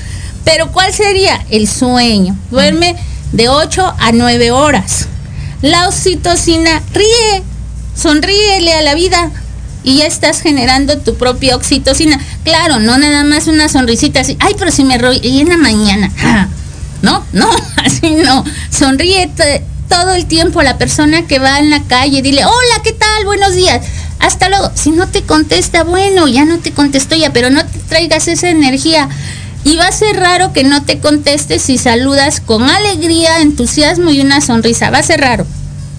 [0.44, 1.44] Pero ¿cuál sería?
[1.50, 2.36] El sueño.
[2.50, 2.96] Duerme
[3.32, 5.08] de 8 a 9 horas.
[5.60, 7.42] La oxitocina, ríe,
[7.96, 9.30] sonríele a la vida
[9.84, 12.20] y ya estás generando tu propia oxitocina.
[12.44, 16.10] Claro, no nada más una sonrisita así, ay, pero si me río en la mañana.
[17.02, 17.50] No, no,
[17.84, 18.44] así no.
[18.70, 19.28] Sonríe
[19.88, 23.24] todo el tiempo la persona que va en la calle, dile, hola, ¿qué tal?
[23.24, 23.84] Buenos días.
[24.20, 24.70] Hasta luego.
[24.74, 28.50] Si no te contesta, bueno, ya no te contestó ya, pero no te traigas esa
[28.50, 29.08] energía.
[29.64, 34.20] Y va a ser raro que no te contestes si saludas con alegría, entusiasmo y
[34.20, 34.90] una sonrisa.
[34.90, 35.44] Va a ser raro.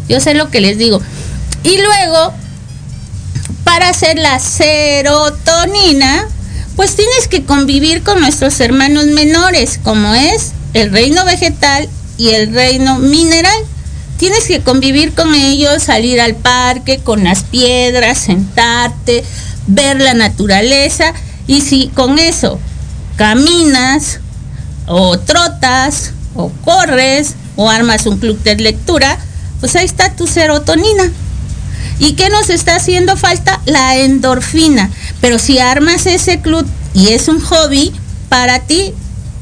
[0.08, 1.02] Yo sé lo que les digo.
[1.64, 2.34] Y luego,
[3.74, 6.28] para hacer la serotonina,
[6.76, 11.90] pues tienes que convivir con nuestros hermanos menores, como es el reino vegetal
[12.20, 13.58] y el reino mineral.
[14.18, 19.24] Tienes que convivir con ellos, salir al parque con las piedras, sentarte,
[19.66, 21.12] ver la naturaleza
[21.48, 22.60] y si con eso
[23.16, 24.20] caminas
[24.86, 29.18] o trotas o corres o armas un club de lectura,
[29.60, 31.12] pues ahí está tu serotonina.
[32.00, 33.60] ¿Y qué nos está haciendo falta?
[33.66, 34.90] La endorfina.
[35.22, 37.92] Pero si armas ese club y es un hobby
[38.30, 38.94] para ti,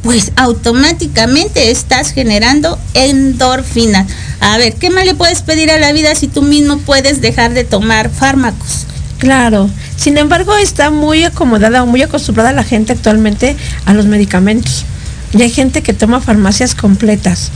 [0.04, 4.08] pues automáticamente estás generando endorfina.
[4.40, 7.54] A ver, ¿qué más le puedes pedir a la vida si tú mismo puedes dejar
[7.54, 8.86] de tomar fármacos?
[9.20, 9.70] Claro.
[9.98, 13.56] Sin embargo, está muy acomodada o muy acostumbrada la gente actualmente
[13.86, 14.86] a los medicamentos.
[15.34, 17.52] Y hay gente que toma farmacias completas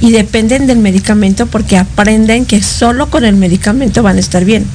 [0.00, 4.66] y dependen del medicamento porque aprenden que solo con el medicamento van a estar bien.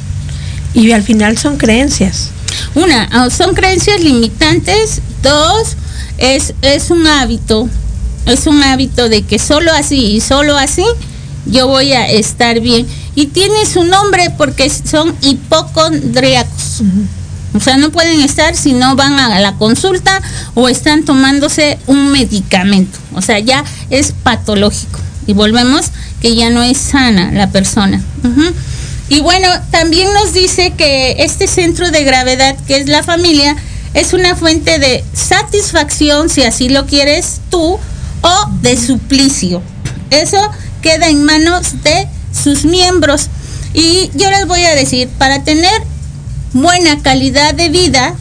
[0.74, 2.30] Y al final son creencias.
[2.76, 5.02] Una, ah, son creencias limitantes.
[5.24, 5.78] Dos,
[6.18, 7.70] es, es un hábito.
[8.26, 10.84] Es un hábito de que solo así y solo así
[11.46, 12.86] yo voy a estar bien.
[13.16, 16.82] Y tiene su nombre porque son hipocondríacos.
[17.54, 20.22] O sea, no pueden estar si no van a la consulta
[20.56, 23.00] o están tomándose un medicamento.
[23.14, 25.00] O sea, ya es patológico.
[25.28, 25.88] Y volvemos
[26.22, 28.04] que ya no es sana la persona.
[29.10, 33.56] Y bueno, también nos dice que este centro de gravedad, que es la familia,
[33.94, 37.80] es una fuente de satisfacción, si así lo quieres tú,
[38.22, 39.62] o de suplicio.
[40.10, 40.38] Eso
[40.82, 43.30] queda en manos de sus miembros.
[43.74, 45.82] Y yo les voy a decir, para tener
[46.54, 48.16] buena calidad de vida,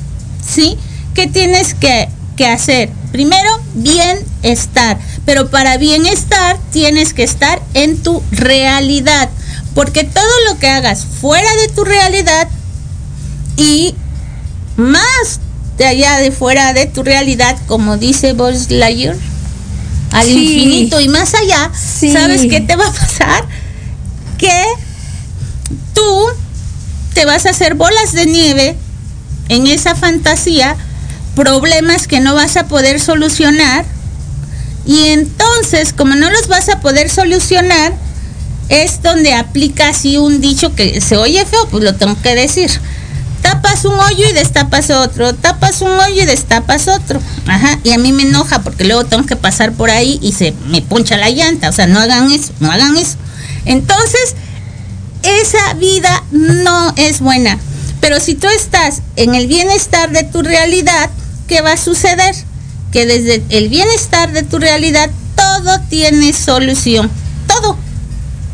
[0.46, 0.76] ¿sí?
[1.14, 2.90] ¿Qué tienes que, que hacer?
[3.12, 4.98] Primero, bienestar.
[5.26, 9.30] Pero para bienestar tienes que estar en tu realidad.
[9.74, 12.48] Porque todo lo que hagas fuera de tu realidad
[13.56, 13.94] y
[14.76, 15.40] más
[15.78, 19.16] de allá de fuera de tu realidad, como dice Buzz Lightyear,
[20.12, 20.32] al Sí.
[20.54, 22.12] infinito y más allá, Sí.
[22.12, 23.44] ¿sabes qué te va a pasar?
[24.38, 24.62] Que
[25.94, 26.26] tú
[27.14, 28.76] te vas a hacer bolas de nieve
[29.48, 30.76] en esa fantasía,
[31.34, 33.84] problemas que no vas a poder solucionar,
[34.86, 37.94] y entonces, como no los vas a poder solucionar,
[38.68, 42.70] es donde aplica así un dicho que se oye feo, pues lo tengo que decir.
[43.42, 47.20] Tapas un hoyo y destapas otro, tapas un hoyo y destapas otro.
[47.46, 50.54] Ajá, y a mí me enoja porque luego tengo que pasar por ahí y se
[50.68, 51.68] me poncha la llanta.
[51.68, 53.16] O sea, no hagan eso, no hagan eso.
[53.66, 54.34] Entonces,
[55.22, 57.58] esa vida no es buena.
[58.00, 61.10] Pero si tú estás en el bienestar de tu realidad,
[61.46, 62.34] ¿qué va a suceder?
[62.94, 67.10] Que desde el bienestar de tu realidad todo tiene solución.
[67.46, 67.76] Todo.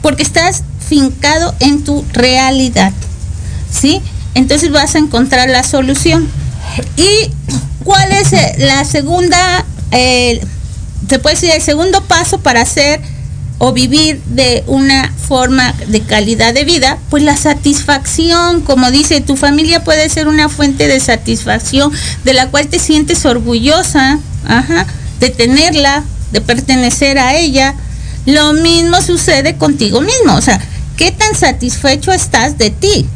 [0.03, 2.93] Porque estás fincado en tu realidad.
[3.71, 4.03] ¿Sí?
[4.35, 6.29] Entonces vas a encontrar la solución.
[6.97, 7.31] ¿Y
[7.85, 10.41] cuál es eh, la segunda, eh,
[11.09, 13.01] se puede decir, el segundo paso para hacer
[13.63, 19.37] o vivir de una forma de calidad de vida, pues la satisfacción, como dice, tu
[19.37, 21.93] familia puede ser una fuente de satisfacción
[22.25, 24.19] de la cual te sientes orgullosa,
[24.49, 24.87] ajá,
[25.21, 27.75] de tenerla, de pertenecer a ella.
[28.25, 30.59] Lo mismo sucede contigo mismo, o sea,
[30.97, 33.07] ¿qué tan satisfecho estás de ti?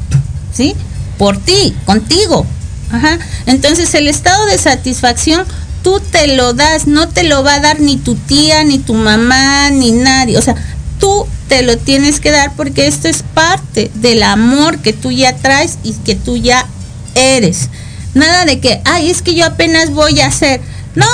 [0.52, 0.74] ¿Sí?
[1.16, 2.44] Por ti, contigo.
[2.92, 3.18] Ajá.
[3.46, 5.46] Entonces el estado de satisfacción
[5.84, 8.94] tú te lo das, no te lo va a dar ni tu tía, ni tu
[8.94, 10.36] mamá, ni nadie.
[10.38, 10.56] O sea,
[10.98, 15.36] tú te lo tienes que dar porque esto es parte del amor que tú ya
[15.36, 16.66] traes y que tú ya
[17.14, 17.68] eres.
[18.14, 20.60] Nada de que, ay, es que yo apenas voy a hacer.
[20.94, 21.06] No,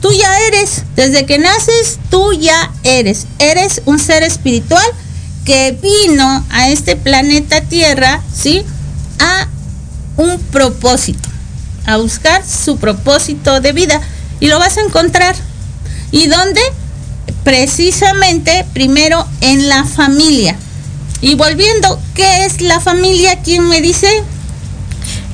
[0.00, 0.84] tú ya eres.
[0.94, 3.26] Desde que naces, tú ya eres.
[3.38, 4.86] Eres un ser espiritual
[5.44, 8.62] que vino a este planeta Tierra, ¿sí?
[9.18, 9.48] A
[10.16, 11.28] un propósito,
[11.86, 14.00] a buscar su propósito de vida.
[14.40, 15.34] Y lo vas a encontrar.
[16.10, 16.60] ¿Y dónde?
[17.42, 20.56] Precisamente, primero, en la familia.
[21.20, 23.40] Y volviendo, ¿qué es la familia?
[23.42, 24.08] ¿Quién me dice?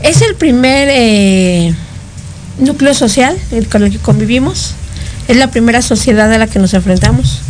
[0.03, 1.75] Es el primer eh,
[2.59, 3.37] núcleo social
[3.71, 4.75] con el que convivimos.
[5.29, 7.41] Es la primera sociedad a la que nos enfrentamos.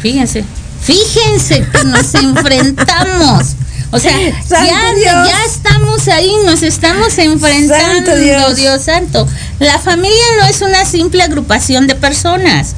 [0.00, 0.44] Fíjense,
[0.82, 3.56] fíjense que nos enfrentamos.
[3.90, 4.16] O sea,
[4.48, 8.56] ya estamos ahí, nos estamos enfrentando, Santo Dios.
[8.56, 9.28] Dios santo.
[9.60, 12.74] La familia no es una simple agrupación de personas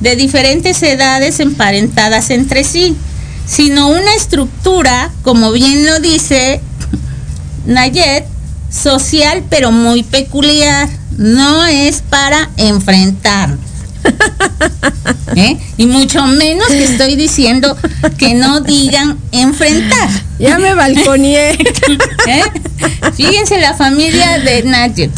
[0.00, 2.96] de diferentes edades emparentadas entre sí,
[3.46, 6.60] sino una estructura, como bien lo dice
[7.66, 8.26] Nayet,
[8.70, 10.88] social pero muy peculiar.
[11.16, 13.56] No es para enfrentar.
[15.36, 15.56] ¿eh?
[15.76, 17.76] Y mucho menos que estoy diciendo
[18.16, 20.08] que no digan enfrentar.
[20.38, 21.52] Ya me balconeé.
[22.26, 22.42] ¿eh?
[23.14, 25.10] Fíjense la familia de Nayet.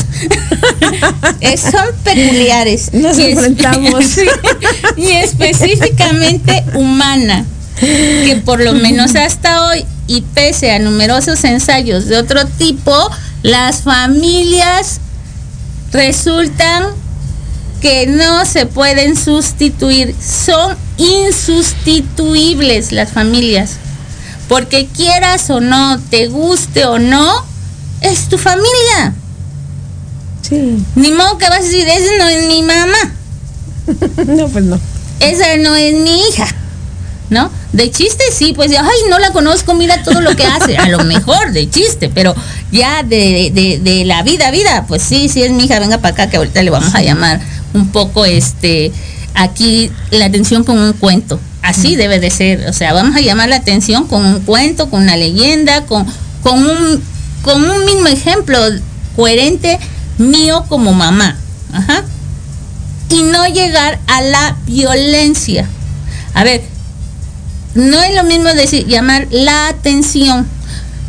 [1.41, 2.93] Eh, son peculiares.
[2.93, 4.05] Nos Y enfrentamos.
[4.97, 7.45] Y específicamente humana.
[7.81, 12.93] Que por lo menos hasta hoy, y pese a numerosos ensayos de otro tipo,
[13.43, 15.01] las familias
[15.91, 17.00] resultan
[17.81, 20.15] que no se pueden sustituir.
[20.21, 23.73] Son insustituibles las familias.
[24.49, 27.45] Porque quieras o no, te guste o no,
[28.01, 29.15] es tu familia.
[30.43, 30.85] Sí.
[30.97, 33.15] Ni modo que vas a decir, esa no es mi mamá,
[34.27, 34.81] No, pues no.
[35.21, 36.47] esa no es mi hija.
[37.29, 37.49] ¿No?
[37.73, 40.77] De chiste sí, pues, ay, no la conozco, mira todo lo que hace.
[40.77, 42.35] A lo mejor de chiste, pero
[42.73, 46.15] ya de, de, de la vida, vida, pues sí, sí es mi hija, venga para
[46.15, 47.41] acá, que ahorita le vamos a llamar
[47.75, 48.93] un poco, este,
[49.35, 51.41] aquí la atención con un cuento.
[51.63, 55.03] Así debe de ser, o sea, vamos a llamar la atención con un cuento, con
[55.03, 56.07] una leyenda, con,
[56.43, 57.03] con, un,
[57.43, 58.59] con un mismo ejemplo
[59.15, 59.79] coherente
[60.19, 61.37] mío como mamá.
[61.73, 62.05] Ajá.
[63.11, 65.69] Y no llegar a la violencia.
[66.35, 66.63] A ver,
[67.75, 70.47] no es lo mismo decir llamar la atención,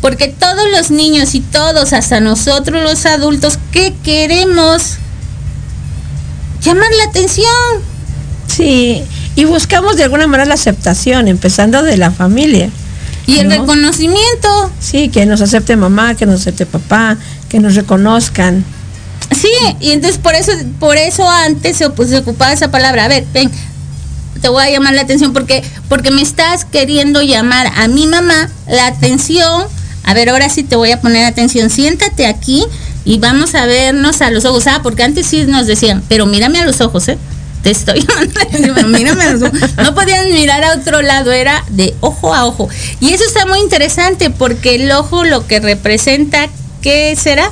[0.00, 4.96] porque todos los niños y todos, hasta nosotros los adultos, ¿qué queremos?
[6.62, 7.82] Llamar la atención.
[8.46, 9.02] Sí.
[9.34, 12.70] Y buscamos de alguna manera la aceptación, empezando de la familia.
[13.26, 13.60] Y el ¿No?
[13.60, 14.70] reconocimiento.
[14.80, 17.16] Sí, que nos acepte mamá, que nos acepte papá,
[17.48, 18.64] que nos reconozcan.
[19.30, 19.48] Sí,
[19.80, 23.06] y entonces por eso, por eso antes se, pues, se ocupaba esa palabra.
[23.06, 23.50] A ver, ven,
[24.40, 28.50] te voy a llamar la atención porque, porque me estás queriendo llamar a mi mamá
[28.68, 29.64] la atención.
[30.04, 31.70] A ver, ahora sí te voy a poner atención.
[31.70, 32.64] Siéntate aquí
[33.04, 34.66] y vamos a vernos a los ojos.
[34.66, 37.18] Ah, porque antes sí nos decían, pero mírame a los ojos, ¿eh?
[37.62, 38.04] Te estoy
[38.88, 39.60] mírame a los ojos.
[39.76, 42.68] No podían mirar a otro lado, era de ojo a ojo.
[43.00, 46.48] Y eso está muy interesante porque el ojo lo que representa,
[46.80, 47.50] ¿qué será?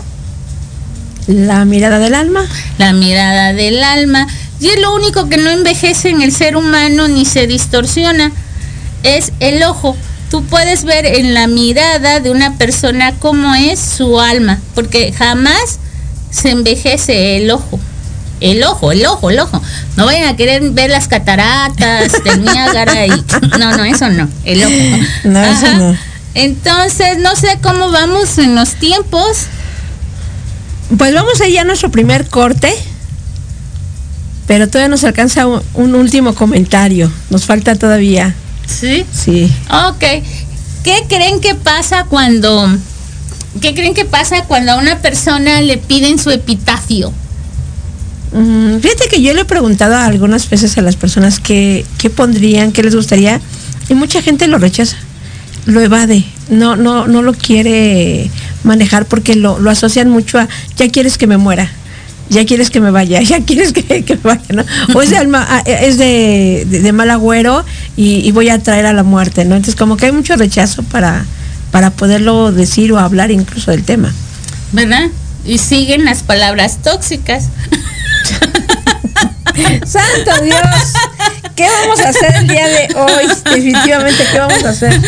[1.27, 2.45] La mirada del alma.
[2.79, 4.27] la mirada del alma.
[4.59, 8.33] Y es lo único que no envejece en el ser humano ni se distorsiona.
[9.05, 9.97] Es el ojo.
[10.31, 15.81] Tú puedes ver en la mirada de una persona cómo es su alma, porque jamás
[16.31, 17.81] se envejece el ojo.
[18.41, 19.61] El ojo, el ojo, el ojo.
[19.97, 23.11] No vayan a querer ver las cataratas del Niágara y
[23.59, 25.05] no, no, eso no, el ojo.
[25.25, 25.97] No, eso no.
[26.35, 29.47] Entonces, no sé cómo vamos en los tiempos.
[30.97, 32.73] Pues vamos allá a nuestro primer corte.
[34.47, 37.11] Pero todavía nos alcanza un último comentario.
[37.31, 38.35] Nos falta todavía.
[38.79, 39.05] Sí.
[39.13, 39.53] Sí.
[39.89, 40.05] Ok.
[40.85, 42.69] ¿Qué creen que pasa cuando
[43.61, 47.13] qué creen que pasa cuando a una persona le piden su epitafio?
[48.33, 52.71] Mm, fíjate que yo le he preguntado algunas veces a las personas qué, qué pondrían,
[52.71, 53.41] qué les gustaría,
[53.89, 54.97] y mucha gente lo rechaza,
[55.67, 58.31] lo evade, no, no, no lo quiere
[58.63, 61.73] manejar porque lo, lo asocian mucho a ya quieres que me muera,
[62.31, 64.65] ya quieres que me vaya, ya quieres que, que me vaya, ¿no?
[64.95, 67.65] O es de alma, ah, es de, de- de mal agüero
[67.97, 69.57] y, y voy a traer a la muerte, ¿no?
[69.57, 71.27] Entonces como que hay mucho rechazo para,
[71.71, 74.13] para poderlo decir o hablar incluso del tema.
[74.73, 75.09] ¿Verdad?
[75.45, 77.49] Y siguen las palabras tóxicas.
[79.85, 80.57] ¡Santo Dios!
[81.57, 83.27] ¿Qué vamos a hacer el día de hoy?
[83.45, 85.01] Definitivamente, ¿qué vamos a hacer?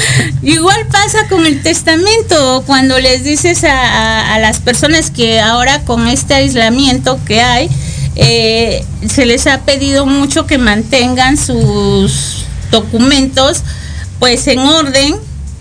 [0.42, 6.34] Igual pasa con el testamento, cuando les dices a, las personas que ahora con este
[6.34, 7.70] aislamiento que hay,
[8.16, 13.62] eh, se les ha pedido mucho que mantengan sus documentos
[14.18, 15.16] pues en orden,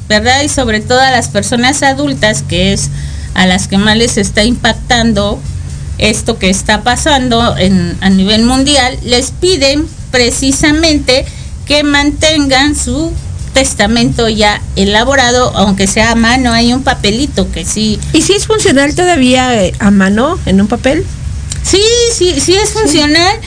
[0.07, 0.41] ¿verdad?
[0.41, 2.89] Y sobre todo a las personas adultas, que es
[3.34, 5.39] a las que más les está impactando
[5.98, 11.25] esto que está pasando a nivel mundial, les piden precisamente
[11.65, 13.11] que mantengan su
[13.53, 18.47] testamento ya elaborado, aunque sea a mano, hay un papelito que sí, ¿Y si es
[18.47, 21.05] funcional todavía eh, a mano, en un papel?
[21.63, 21.83] sí,
[22.13, 23.38] sí, sí es funcional,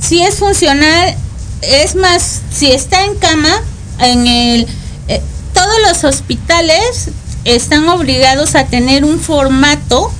[0.00, 1.14] sí es funcional,
[1.62, 3.62] es más, si está en cama,
[4.00, 4.68] en el,
[5.08, 5.22] eh,
[5.52, 7.10] todos los hospitales
[7.44, 10.12] están obligados a tener un formato,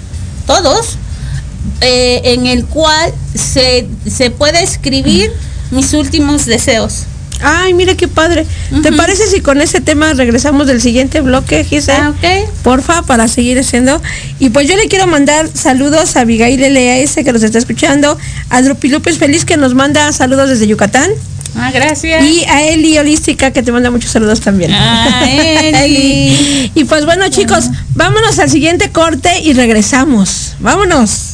[0.47, 0.97] todos,
[1.81, 5.33] eh, en el cual se, se puede escribir
[5.71, 7.05] mis últimos deseos.
[7.43, 8.47] Ay, mira qué padre.
[8.83, 11.99] ¿Te parece si con ese tema regresamos del siguiente bloque, Giselle?
[12.01, 12.49] Ah, ok.
[12.63, 14.01] Porfa, para seguir haciendo.
[14.39, 18.17] Y pues yo le quiero mandar saludos a Abigail LAS que nos está escuchando,
[18.51, 21.11] a Drupi López Feliz que nos manda saludos desde Yucatán
[21.57, 22.25] Ah, gracias.
[22.25, 24.73] y a Eli Holística que te manda muchos saludos también.
[24.73, 26.71] Ah, Eli.
[26.75, 30.55] Y pues bueno chicos, vámonos al siguiente corte y regresamos.
[30.61, 31.34] Vámonos.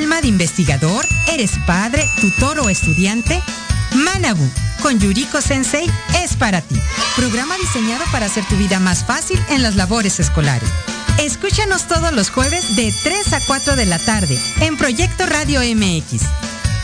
[0.00, 3.42] Alma de investigador, eres padre, tutor o estudiante,
[3.92, 4.50] Manabu
[4.80, 5.86] con Yuriko Sensei
[6.22, 6.80] es para ti.
[7.16, 10.70] Programa diseñado para hacer tu vida más fácil en las labores escolares.
[11.18, 16.22] Escúchanos todos los jueves de 3 a 4 de la tarde en Proyecto Radio MX.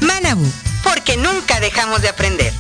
[0.02, 0.46] Manabu,
[0.84, 2.52] porque nunca dejamos de aprender.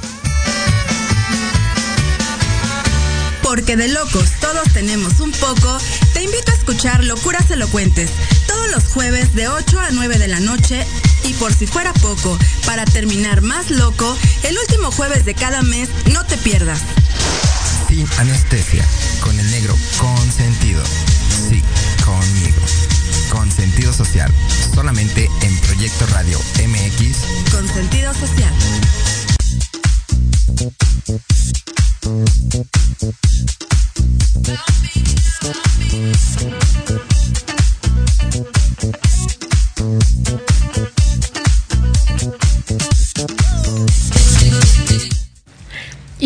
[3.42, 5.78] Porque de locos todos tenemos un poco,
[6.14, 8.10] te invito a escuchar Locuras Elocuentes
[8.66, 10.86] todos los jueves de 8 a 9 de la noche
[11.24, 15.88] y por si fuera poco, para terminar más loco, el último jueves de cada mes
[16.12, 16.80] no te pierdas.
[17.88, 18.84] Sin anestesia,
[19.20, 20.82] con el negro consentido.
[21.48, 21.62] Sí,
[22.04, 22.60] conmigo.
[23.30, 24.32] Con sentido social,
[24.74, 27.52] solamente en Proyecto Radio MX.
[27.52, 28.52] Con sentido social.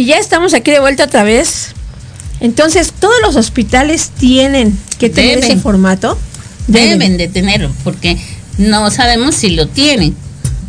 [0.01, 1.73] Y ya estamos aquí de vuelta otra vez.
[2.41, 5.51] Entonces, todos los hospitales tienen que tener Deben.
[5.51, 6.19] ese formato.
[6.69, 8.17] Deben de tenerlo, porque
[8.57, 10.17] no sabemos si lo tienen,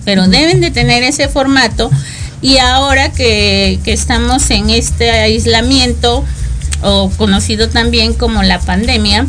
[0.04, 1.90] pero deben de tener ese formato.
[2.42, 6.26] Y ahora que, que estamos en este aislamiento,
[6.82, 9.26] o conocido también como la pandemia,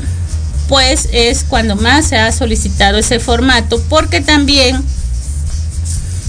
[0.68, 4.82] pues es cuando más se ha solicitado ese formato, porque también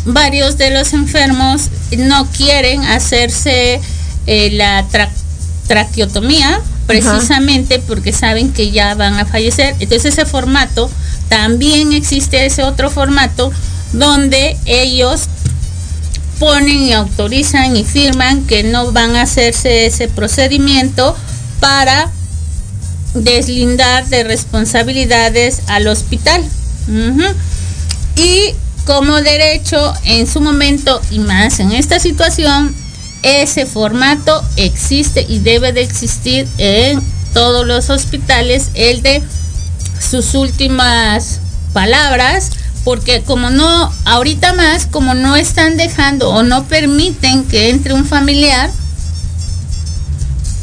[0.05, 3.80] varios de los enfermos no quieren hacerse
[4.27, 5.09] eh, la tra-
[5.67, 9.75] traqueotomía precisamente porque saben que ya van a fallecer.
[9.80, 10.89] Entonces ese formato,
[11.30, 13.51] también existe ese otro formato
[13.93, 15.21] donde ellos
[16.39, 21.15] ponen y autorizan y firman que no van a hacerse ese procedimiento
[21.61, 22.11] para
[23.13, 26.43] deslindar de responsabilidades al hospital.
[28.17, 28.53] Y
[28.85, 32.76] como derecho en su momento y más en esta situación,
[33.23, 37.01] ese formato existe y debe de existir en
[37.34, 39.23] todos los hospitales, el de
[39.99, 41.39] sus últimas
[41.72, 42.51] palabras,
[42.84, 48.05] porque como no, ahorita más, como no están dejando o no permiten que entre un
[48.05, 48.69] familiar,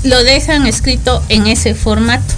[0.04, 2.34] lo dejan escrito en ese formato.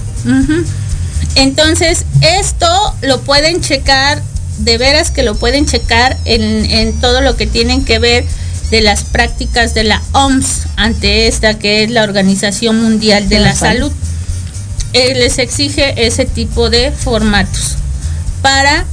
[1.35, 2.67] Entonces, esto
[3.03, 4.23] lo pueden checar,
[4.59, 8.25] de veras que lo pueden checar en, en todo lo que tienen que ver
[8.71, 13.55] de las prácticas de la OMS ante esta que es la Organización Mundial de la
[13.55, 13.93] Salud.
[14.93, 17.77] Eh, les exige ese tipo de formatos
[18.43, 18.85] para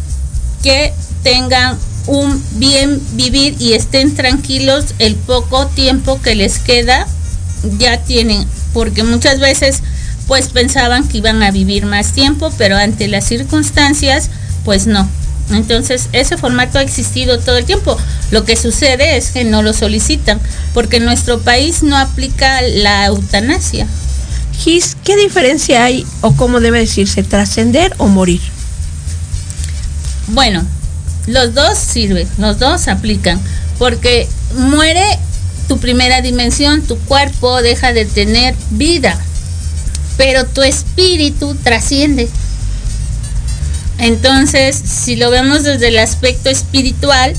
[0.63, 1.77] que tengan
[2.07, 7.05] un bien vivir y estén tranquilos el poco tiempo que les queda
[7.77, 9.81] ya tienen porque muchas veces
[10.27, 14.29] pues pensaban que iban a vivir más tiempo, pero ante las circunstancias,
[14.63, 15.09] pues no.
[15.51, 17.97] Entonces, ese formato ha existido todo el tiempo.
[18.31, 20.39] Lo que sucede es que no lo solicitan,
[20.73, 23.87] porque en nuestro país no aplica la eutanasia.
[24.57, 28.41] Gis, ¿qué diferencia hay o cómo debe decirse trascender o morir?
[30.27, 30.65] Bueno,
[31.27, 33.39] los dos sirven, los dos aplican,
[33.77, 35.03] porque muere
[35.67, 39.17] tu primera dimensión, tu cuerpo deja de tener vida,
[40.17, 42.27] pero tu espíritu trasciende.
[43.99, 47.33] Entonces, si lo vemos desde el aspecto espiritual,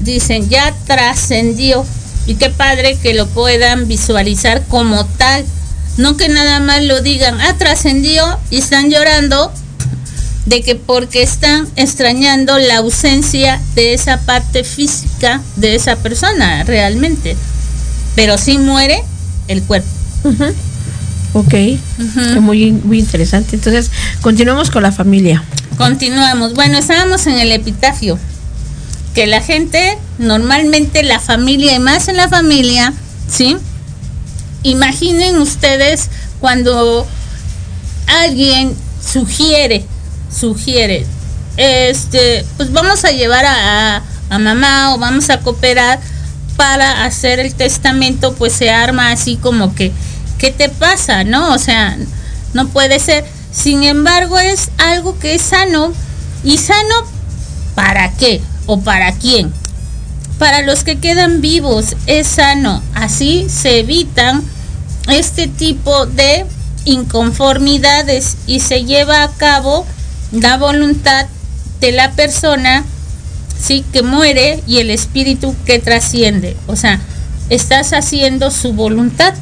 [0.00, 1.84] dicen, ya trascendió.
[2.26, 5.44] Y qué padre que lo puedan visualizar como tal.
[5.96, 9.52] No que nada más lo digan, ah, trascendió y están llorando
[10.46, 17.36] de que porque están extrañando la ausencia de esa parte física de esa persona realmente.
[18.14, 19.02] Pero sí muere
[19.48, 19.88] el cuerpo.
[21.34, 21.54] Ok,
[22.40, 23.56] muy, muy interesante.
[23.56, 23.90] Entonces,
[24.22, 25.44] continuamos con la familia.
[25.78, 26.54] Continuamos.
[26.54, 28.18] Bueno, estábamos en el epitafio.
[29.14, 32.92] Que la gente, normalmente la familia y más en la familia,
[33.28, 33.56] ¿sí?
[34.62, 36.08] Imaginen ustedes
[36.40, 37.06] cuando
[38.06, 39.84] alguien sugiere,
[40.36, 41.06] sugiere,
[41.56, 45.98] este, pues vamos a llevar a, a- a mamá o vamos a cooperar
[46.56, 49.90] para hacer el testamento, pues se arma así como que,
[50.38, 51.24] ¿qué te pasa?
[51.24, 51.54] ¿No?
[51.54, 51.96] O sea,
[52.52, 53.24] no puede ser.
[53.52, 55.92] Sin embargo, es algo que es sano.
[56.44, 56.94] ¿Y sano
[57.74, 58.40] para qué?
[58.66, 59.52] ¿O para quién?
[60.38, 62.82] Para los que quedan vivos es sano.
[62.94, 64.42] Así se evitan
[65.08, 66.44] este tipo de
[66.84, 69.86] inconformidades y se lleva a cabo
[70.32, 71.26] la voluntad
[71.80, 72.84] de la persona
[73.60, 77.00] sí que muere y el espíritu que trasciende o sea
[77.50, 79.34] estás haciendo su voluntad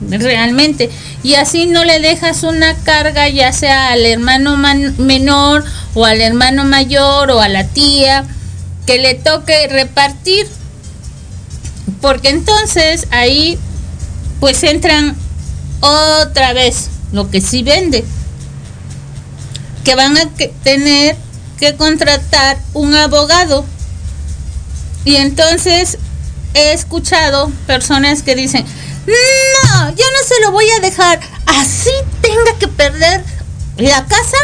[0.00, 0.90] realmente.
[1.22, 5.64] Y así no le dejas una carga ya sea al hermano man- menor
[5.94, 8.24] o al hermano mayor o a la tía
[8.86, 10.46] que le toque repartir.
[12.00, 13.58] Porque entonces ahí
[14.40, 15.16] pues entran
[15.80, 18.04] otra vez lo que sí vende
[19.84, 20.28] que van a
[20.64, 21.16] tener
[21.58, 23.64] que contratar un abogado.
[25.04, 25.98] Y entonces
[26.54, 28.64] he escuchado personas que dicen
[29.06, 31.20] no, yo no se lo voy a dejar.
[31.46, 33.24] Así tenga que perder
[33.76, 34.36] la casa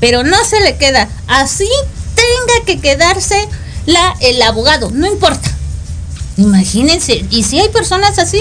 [0.00, 1.08] pero no se le queda.
[1.28, 1.68] Así
[2.14, 3.48] tenga que quedarse
[3.86, 5.48] la el abogado no importa.
[6.36, 8.40] Imagínense y si hay personas así.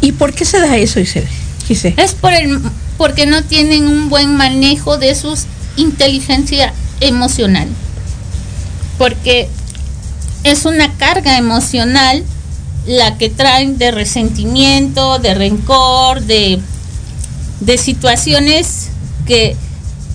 [0.00, 2.60] ¿Y por qué se da eso, es por el
[2.96, 5.36] porque no tienen un buen manejo de su
[5.76, 7.68] inteligencia emocional.
[8.96, 9.48] Porque
[10.44, 12.24] es una carga emocional
[12.86, 16.60] la que traen de resentimiento, de rencor, de,
[17.60, 18.88] de situaciones
[19.26, 19.56] que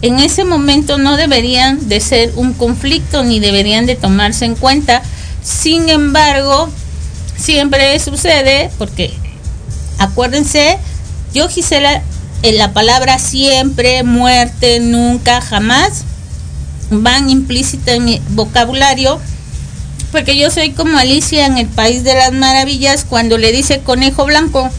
[0.01, 5.01] en ese momento no deberían de ser un conflicto ni deberían de tomarse en cuenta.
[5.43, 6.69] Sin embargo,
[7.37, 9.13] siempre sucede porque
[9.99, 10.77] acuérdense,
[11.33, 12.01] yo Gisela,
[12.43, 16.03] en la palabra siempre, muerte, nunca, jamás,
[16.89, 19.19] van implícita en mi vocabulario,
[20.11, 24.25] porque yo soy como Alicia en el País de las Maravillas cuando le dice conejo
[24.25, 24.69] blanco.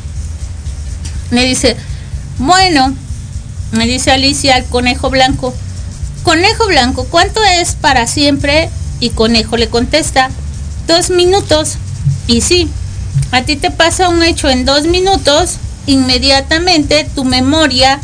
[1.30, 1.76] Me dice,
[2.38, 2.94] bueno,
[3.72, 5.54] me dice Alicia al conejo blanco,
[6.22, 8.68] conejo blanco, ¿cuánto es para siempre?
[9.00, 10.30] Y conejo le contesta,
[10.86, 11.78] dos minutos.
[12.26, 12.68] Y sí,
[13.30, 15.56] a ti te pasa un hecho en dos minutos,
[15.86, 17.98] inmediatamente tu memoria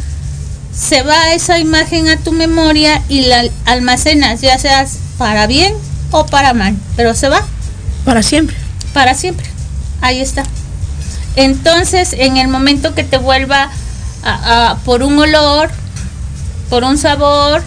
[0.74, 5.74] se va esa imagen a tu memoria y la almacenas, ya seas para bien
[6.10, 7.42] o para mal, pero se va
[8.04, 8.56] Para siempre.
[8.94, 9.46] para siempre.
[10.00, 10.44] Ahí está.
[11.36, 13.68] Entonces, en el momento que te vuelva
[14.24, 15.70] a- a- por un olor,
[16.70, 17.62] por un sabor,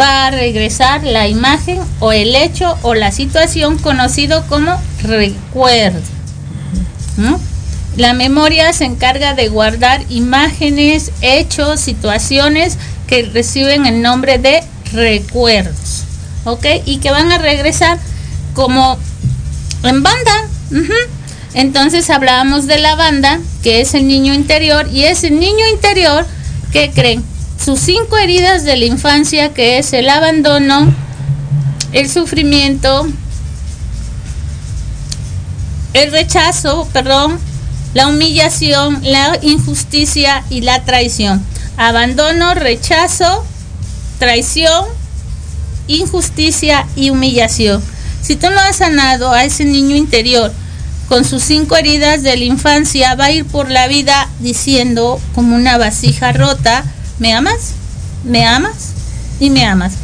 [0.00, 6.00] va a regresar la imagen o el hecho o la situación conocido como recuerdo.
[7.96, 16.01] La memoria se encarga de guardar imágenes, hechos, situaciones que reciben el nombre de recuerdos,
[16.44, 16.64] ¿ok?
[16.84, 17.98] Y que van a regresar
[18.54, 18.98] como
[19.82, 20.48] en banda.
[21.54, 26.26] Entonces hablábamos de la banda, que es el niño interior, y ese niño interior,
[26.72, 27.22] ¿qué creen?
[27.62, 30.92] Sus cinco heridas de la infancia, que es el abandono,
[31.92, 33.06] el sufrimiento,
[35.92, 37.38] el rechazo, perdón,
[37.92, 41.44] la humillación, la injusticia y la traición.
[41.76, 43.44] Abandono, rechazo,
[44.18, 44.86] traición,
[45.96, 47.82] injusticia y humillación.
[48.22, 50.52] Si tú no has sanado a ese niño interior
[51.08, 55.56] con sus cinco heridas de la infancia, va a ir por la vida diciendo como
[55.56, 56.84] una vasija rota,
[57.18, 57.72] ¿me amas?
[58.24, 58.92] ¿Me amas?
[59.40, 59.94] Y me amas.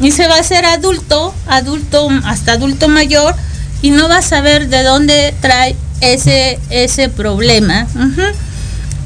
[0.00, 3.34] Y se va a hacer adulto, adulto, hasta adulto mayor,
[3.82, 7.86] y no va a saber de dónde trae ese, ese problema.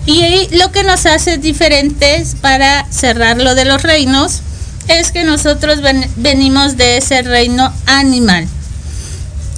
[0.07, 4.43] Y ahí lo que nos hace diferentes para cerrar lo de los reinos
[4.99, 8.47] es que nosotros ven- venimos de ese reino animal.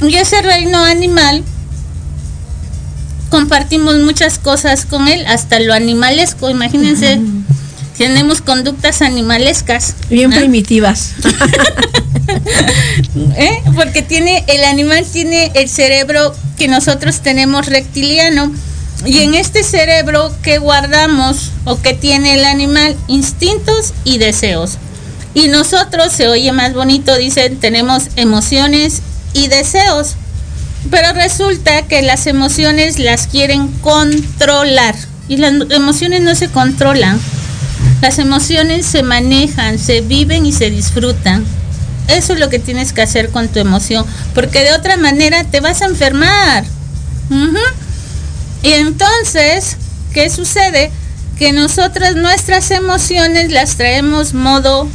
[0.01, 1.45] Y ese reino animal
[3.31, 7.21] compartimos muchas cosas con él, hasta lo animalesco, imagínense.
[7.97, 9.95] Tenemos conductas animalescas.
[10.11, 11.13] Bien primitivas.
[13.37, 13.63] ¿Eh?
[13.75, 18.53] Porque tiene, el animal tiene el cerebro que nosotros tenemos reptiliano.
[19.05, 24.79] Y en este cerebro que guardamos o que tiene el animal, instintos y deseos.
[25.35, 29.03] Y nosotros, se oye más bonito, dicen, tenemos emociones
[29.33, 30.17] y deseos.
[30.91, 34.95] Pero resulta que las emociones las quieren controlar.
[35.29, 37.19] Y las emociones no se controlan.
[38.03, 41.45] Las emociones se manejan, se viven y se disfrutan.
[42.09, 44.05] Eso es lo que tienes que hacer con tu emoción,
[44.35, 46.65] porque de otra manera te vas a enfermar.
[48.63, 49.77] Y entonces,
[50.13, 50.91] ¿qué sucede?
[51.39, 54.89] Que nosotras nuestras emociones las traemos modo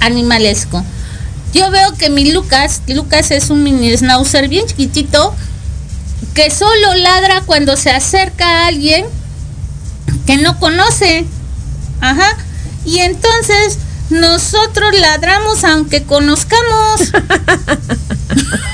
[0.00, 0.84] animalesco.
[1.52, 5.34] Yo veo que mi Lucas, Lucas es un mini schnauzer bien chiquitito,
[6.34, 9.06] que solo ladra cuando se acerca a alguien
[10.26, 11.24] que no conoce.
[12.00, 12.36] Ajá.
[12.84, 13.78] Y entonces
[14.10, 17.12] nosotros ladramos aunque conozcamos.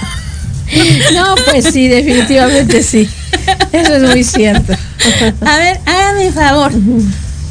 [1.12, 3.08] No, pues sí, definitivamente sí.
[3.72, 4.72] Eso es muy cierto.
[5.46, 6.72] A ver, hágame favor.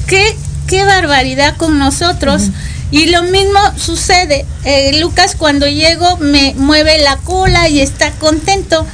[0.08, 0.36] ¿Qué,
[0.68, 2.44] qué barbaridad con nosotros.
[2.94, 4.46] Y lo mismo sucede.
[4.66, 8.86] Eh, Lucas cuando llego me mueve la cola y está contento.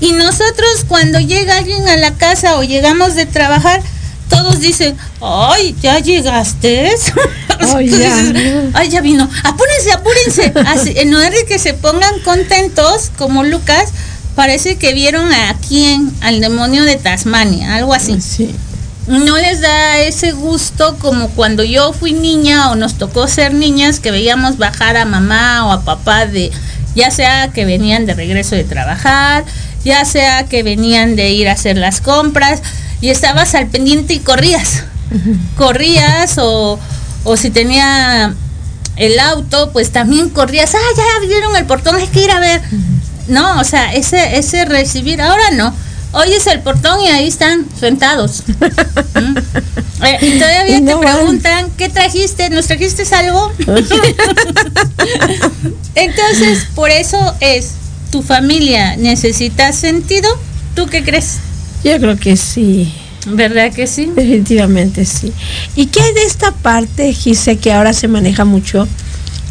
[0.00, 3.80] Y nosotros cuando llega alguien a la casa o llegamos de trabajar,
[4.28, 6.90] todos dicen, ay, ya llegaste.
[7.58, 8.16] Ay, Tú ya.
[8.16, 9.28] dices, Ay, ya vino.
[9.44, 10.52] Apúrense, apúrense.
[10.66, 13.88] Así, en lugar de que se pongan contentos, como Lucas,
[14.36, 18.20] parece que vieron a quién, al demonio de Tasmania, algo así.
[18.20, 18.54] Sí.
[19.08, 24.00] No les da ese gusto como cuando yo fui niña o nos tocó ser niñas
[24.00, 26.50] que veíamos bajar a mamá o a papá de,
[26.94, 29.44] ya sea que venían de regreso de trabajar,
[29.82, 32.62] ya sea que venían de ir a hacer las compras
[33.00, 34.84] y estabas al pendiente y corrías.
[35.56, 36.78] Corrías o,
[37.24, 38.34] o si tenía
[38.96, 42.60] el auto, pues también corrías, ah, ya abrieron el portón, hay que ir a ver.
[43.28, 45.72] No, o sea, ese, ese recibir, ahora no.
[46.18, 48.42] Oyes el portón y ahí están sentados.
[48.48, 49.36] ¿Mm?
[50.04, 51.00] Eh, y todavía te van.
[51.00, 52.50] preguntan, ¿qué trajiste?
[52.50, 53.52] ¿Nos trajiste algo?
[55.94, 57.74] Entonces, por eso es,
[58.10, 60.28] tu familia necesita sentido.
[60.74, 61.36] ¿Tú qué crees?
[61.84, 62.92] Yo creo que sí.
[63.26, 64.10] ¿Verdad que sí?
[64.14, 65.32] Definitivamente sí.
[65.76, 68.88] ¿Y qué hay de esta parte, Gise, que ahora se maneja mucho,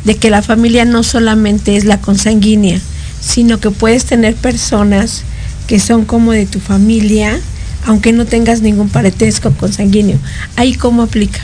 [0.03, 2.79] de que la familia no solamente es la consanguínea,
[3.21, 5.23] sino que puedes tener personas
[5.67, 7.39] que son como de tu familia,
[7.85, 10.17] aunque no tengas ningún parentesco consanguíneo?
[10.55, 11.41] ¿Ahí cómo aplica?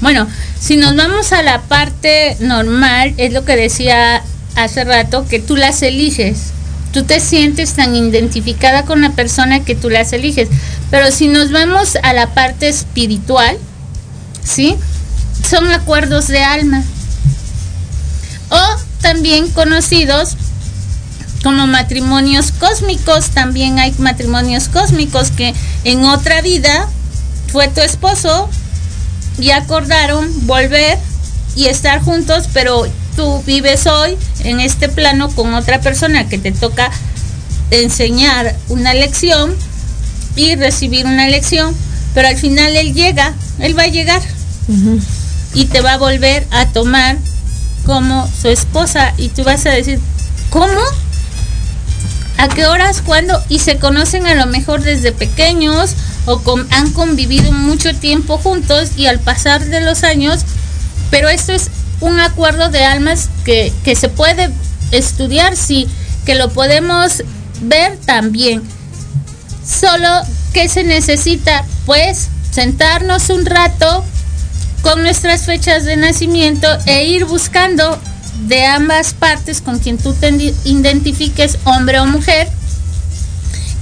[0.00, 0.28] Bueno,
[0.60, 4.22] si nos vamos a la parte normal, es lo que decía
[4.54, 6.52] hace rato, que tú las eliges.
[6.92, 10.48] Tú te sientes tan identificada con la persona que tú las eliges.
[10.90, 13.58] Pero si nos vamos a la parte espiritual,
[14.42, 14.76] ¿sí?
[15.48, 16.82] Son acuerdos de alma.
[18.50, 18.60] O
[19.02, 20.36] también conocidos
[21.42, 23.30] como matrimonios cósmicos.
[23.30, 25.54] También hay matrimonios cósmicos que
[25.84, 26.88] en otra vida
[27.52, 28.48] fue tu esposo
[29.38, 30.98] y acordaron volver
[31.56, 32.86] y estar juntos, pero
[33.16, 36.90] tú vives hoy en este plano con otra persona que te toca
[37.70, 39.54] enseñar una lección
[40.36, 41.74] y recibir una lección,
[42.14, 44.22] pero al final él llega, él va a llegar
[45.54, 47.18] y te va a volver a tomar
[47.84, 49.98] como su esposa y tú vas a decir,
[50.50, 50.80] ¿cómo?
[52.38, 53.02] ¿A qué horas?
[53.04, 53.42] ¿Cuándo?
[53.48, 55.94] Y se conocen a lo mejor desde pequeños
[56.24, 56.40] o
[56.70, 60.42] han convivido mucho tiempo juntos y al pasar de los años,
[61.10, 61.68] pero esto es
[62.00, 64.50] un acuerdo de almas que, que se puede
[64.92, 65.88] estudiar, sí,
[66.24, 67.24] que lo podemos
[67.62, 68.62] ver también.
[69.66, 70.08] Solo
[70.52, 74.04] que se necesita, pues, sentarnos un rato
[74.82, 77.98] con nuestras fechas de nacimiento e ir buscando
[78.46, 80.30] de ambas partes con quien tú te
[80.64, 82.48] identifiques, hombre o mujer,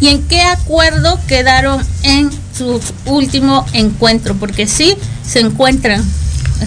[0.01, 4.95] y en qué acuerdo quedaron en su último encuentro, porque sí
[5.27, 6.05] se encuentran.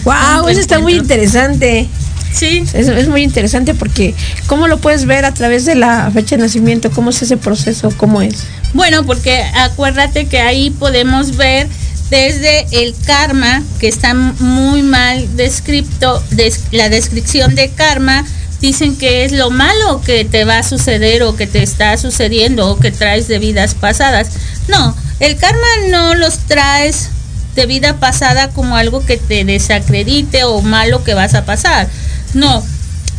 [0.04, 0.48] ¡Wow!
[0.48, 1.88] Eso está muy interesante.
[2.32, 2.62] Sí.
[2.74, 4.14] Es, es muy interesante porque
[4.46, 6.90] ¿cómo lo puedes ver a través de la fecha de nacimiento?
[6.90, 7.92] ¿Cómo es ese proceso?
[7.96, 8.44] ¿Cómo es?
[8.72, 11.66] Bueno, porque acuérdate que ahí podemos ver
[12.10, 18.26] desde el karma, que está muy mal descrito, des- la descripción de karma,
[18.60, 22.68] dicen que es lo malo que te va a suceder o que te está sucediendo
[22.68, 24.28] o que traes de vidas pasadas.
[24.68, 27.08] No, el karma no los traes
[27.54, 31.88] de vida pasada como algo que te desacredite o malo que vas a pasar.
[32.34, 32.62] No,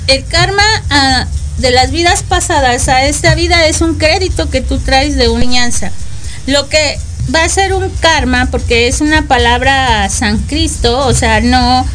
[0.07, 1.25] el karma ah,
[1.57, 5.69] de las vidas pasadas a esta vida es un crédito que tú traes de una.
[6.47, 6.99] Lo que
[7.33, 11.85] va a ser un karma, porque es una palabra sancristo, o sea, no,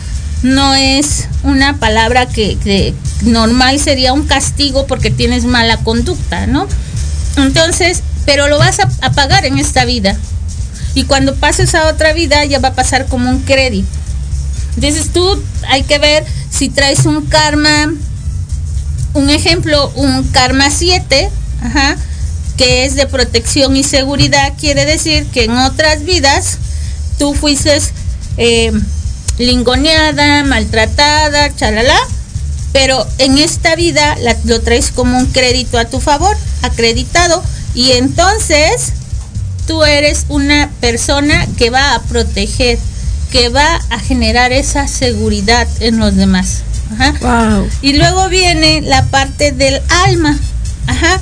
[0.42, 6.66] no es una palabra que, que normal sería un castigo porque tienes mala conducta, ¿no?
[7.36, 10.16] Entonces, pero lo vas a, a pagar en esta vida.
[10.94, 13.88] Y cuando pases a otra vida ya va a pasar como un crédito.
[14.76, 17.92] Entonces tú hay que ver si traes un karma,
[19.14, 21.30] un ejemplo, un karma 7,
[21.62, 21.96] ajá,
[22.56, 26.58] que es de protección y seguridad, quiere decir que en otras vidas
[27.18, 27.78] tú fuiste
[28.38, 28.72] eh,
[29.38, 31.96] lingoneada, maltratada, chalala,
[32.72, 37.42] pero en esta vida la- lo traes como un crédito a tu favor, acreditado,
[37.74, 38.92] y entonces
[39.66, 42.78] tú eres una persona que va a proteger,
[43.30, 46.62] que va a generar esa seguridad en los demás.
[46.92, 47.14] Ajá.
[47.20, 47.68] Wow.
[47.82, 50.38] Y luego viene la parte del alma.
[50.86, 51.20] Ajá.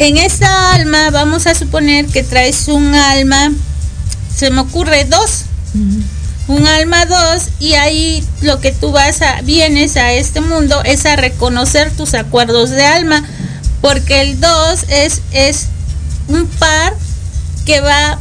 [0.00, 3.52] En esta alma vamos a suponer que traes un alma,
[4.34, 5.42] se me ocurre dos,
[6.48, 11.04] un alma dos y ahí lo que tú vas a, vienes a este mundo es
[11.04, 13.22] a reconocer tus acuerdos de alma,
[13.82, 15.66] porque el dos es, es
[16.28, 16.94] un par
[17.66, 18.18] que va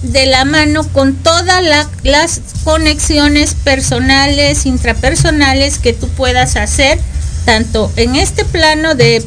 [0.00, 6.98] de la mano con todas la- las conexiones personales, intrapersonales que tú puedas hacer,
[7.44, 9.22] tanto en este plano de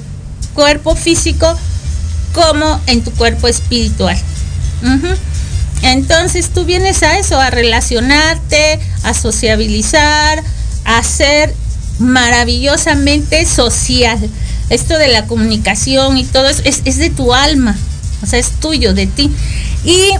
[0.54, 1.58] cuerpo físico
[2.34, 4.18] como en tu cuerpo espiritual.
[5.82, 10.42] Entonces tú vienes a eso, a relacionarte, a sociabilizar,
[10.86, 11.54] a ser
[12.00, 14.18] maravillosamente social.
[14.70, 17.76] Esto de la comunicación y todo eso es, es de tu alma,
[18.24, 19.30] o sea, es tuyo, de ti.
[19.84, 20.12] Y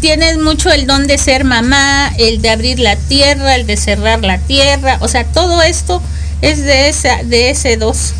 [0.00, 4.24] tienes mucho el don de ser mamá, el de abrir la tierra, el de cerrar
[4.24, 6.02] la tierra, o sea, todo esto
[6.42, 8.14] es de esa, de ese dos.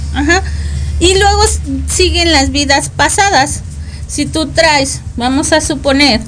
[0.98, 1.43] Y luego
[1.89, 3.62] siguen las vidas pasadas.
[4.09, 6.20] Si tú traes, vamos a suponer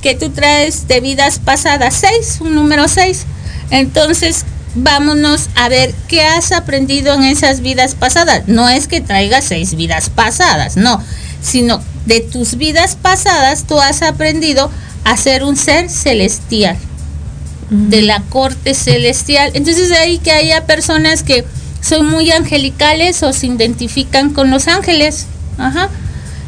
[0.00, 3.26] que tú traes de vidas pasadas seis, un número seis,
[3.70, 4.44] entonces
[4.76, 8.46] vámonos a ver qué has aprendido en esas vidas pasadas.
[8.46, 11.02] No es que traigas seis vidas pasadas, no,
[11.42, 14.70] sino de tus vidas pasadas tú has aprendido
[15.04, 16.76] a ser un ser celestial,
[17.70, 19.50] de la corte celestial.
[19.54, 21.44] Entonces de ahí que haya personas que
[21.86, 25.26] son muy angelicales o se identifican con los ángeles.
[25.58, 25.88] Ajá.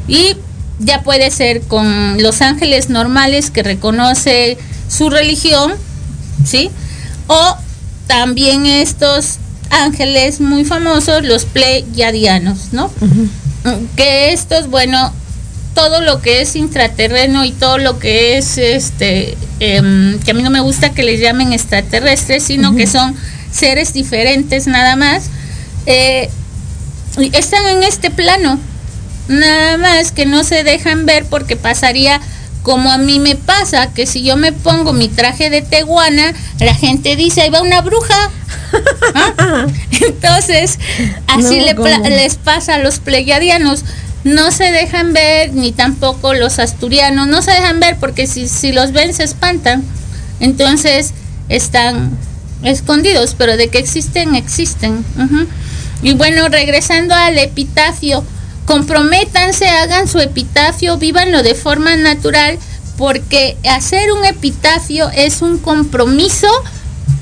[0.06, 0.36] Y
[0.78, 4.59] ya puede ser con los ángeles normales que reconoce
[4.89, 5.74] su religión,
[6.44, 6.70] ¿sí?
[7.27, 7.56] O
[8.06, 9.39] también estos
[9.70, 12.90] ángeles muy famosos, los pleyadianos, ¿no?
[13.97, 15.12] Que estos, bueno,
[15.74, 20.43] todo lo que es intraterreno y todo lo que es este em, que a mí
[20.43, 23.15] no me gusta que les llamen extraterrestres sino que son
[23.50, 25.30] seres diferentes nada más
[25.86, 26.30] eh,
[27.32, 28.58] están en este plano
[29.28, 32.20] nada más que no se dejan ver porque pasaría
[32.62, 36.74] como a mí me pasa que si yo me pongo mi traje de teguana la
[36.74, 38.30] gente dice ahí va una bruja
[39.14, 39.66] ¿Ah?
[40.00, 40.78] entonces
[41.26, 43.84] así les pasa a los pleyadianos
[44.24, 48.72] no se dejan ver ni tampoco los asturianos no se dejan ver porque si, si
[48.72, 49.84] los ven se espantan.
[50.40, 51.14] Entonces
[51.48, 52.16] están
[52.62, 55.05] escondidos pero de que existen existen
[56.02, 58.24] y bueno regresando al epitafio
[58.66, 62.59] comprométanse hagan su epitafio vívanlo de forma natural
[62.98, 66.48] porque hacer un epitafio es un compromiso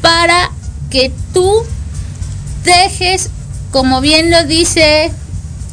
[0.01, 0.51] para
[0.91, 1.63] que tú
[2.65, 3.29] dejes,
[3.71, 5.13] como bien lo dice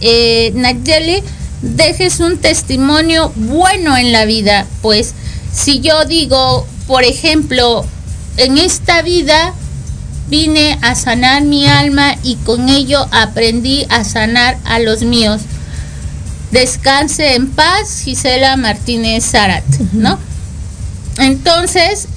[0.01, 1.23] eh, Nayeli,
[1.61, 4.67] dejes un testimonio bueno en la vida.
[4.81, 5.13] Pues
[5.53, 7.85] si yo digo, por ejemplo,
[8.37, 9.53] en esta vida
[10.29, 15.41] vine a sanar mi alma y con ello aprendí a sanar a los míos.
[16.51, 20.19] Descanse en paz, Gisela Martínez Zarat, ¿no?
[21.17, 22.07] Entonces,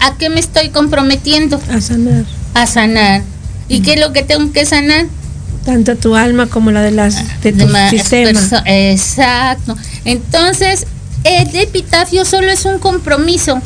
[0.00, 1.60] ¿a qué me estoy comprometiendo?
[1.70, 2.24] A sanar.
[2.54, 3.22] A sanar.
[3.68, 5.06] ¿Y qué es lo que tengo que sanar?
[5.64, 8.30] Tanto tu alma como la de las de tu Demás sistema.
[8.30, 9.76] perso- Exacto.
[10.04, 10.86] Entonces,
[11.24, 13.60] el epitafio solo es un compromiso.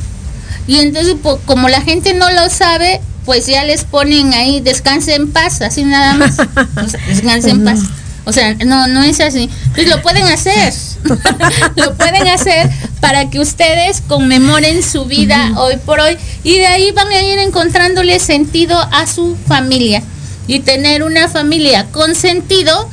[0.67, 5.15] Y entonces, po- como la gente no lo sabe, pues ya les ponen ahí descanse
[5.15, 6.39] en paz, así nada más.
[6.39, 7.81] O sea, descanse en paz.
[8.25, 9.51] O sea, no, no es así.
[9.75, 10.73] Pues lo pueden hacer.
[11.77, 12.71] lo pueden hacer
[13.01, 17.39] para que ustedes conmemoren su vida hoy por hoy y de ahí van a ir
[17.41, 20.03] encontrándole sentido a su familia.
[20.47, 22.89] Y tener una familia con sentido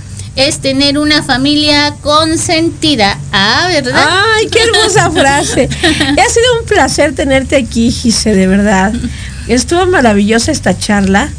[0.47, 3.17] es tener una familia consentida.
[3.31, 4.07] Ah, ¿verdad?
[4.37, 5.69] Ay, qué hermosa frase.
[5.71, 8.93] Ha sido un placer tenerte aquí, Gise, de verdad.
[9.47, 11.29] Estuvo maravillosa esta charla.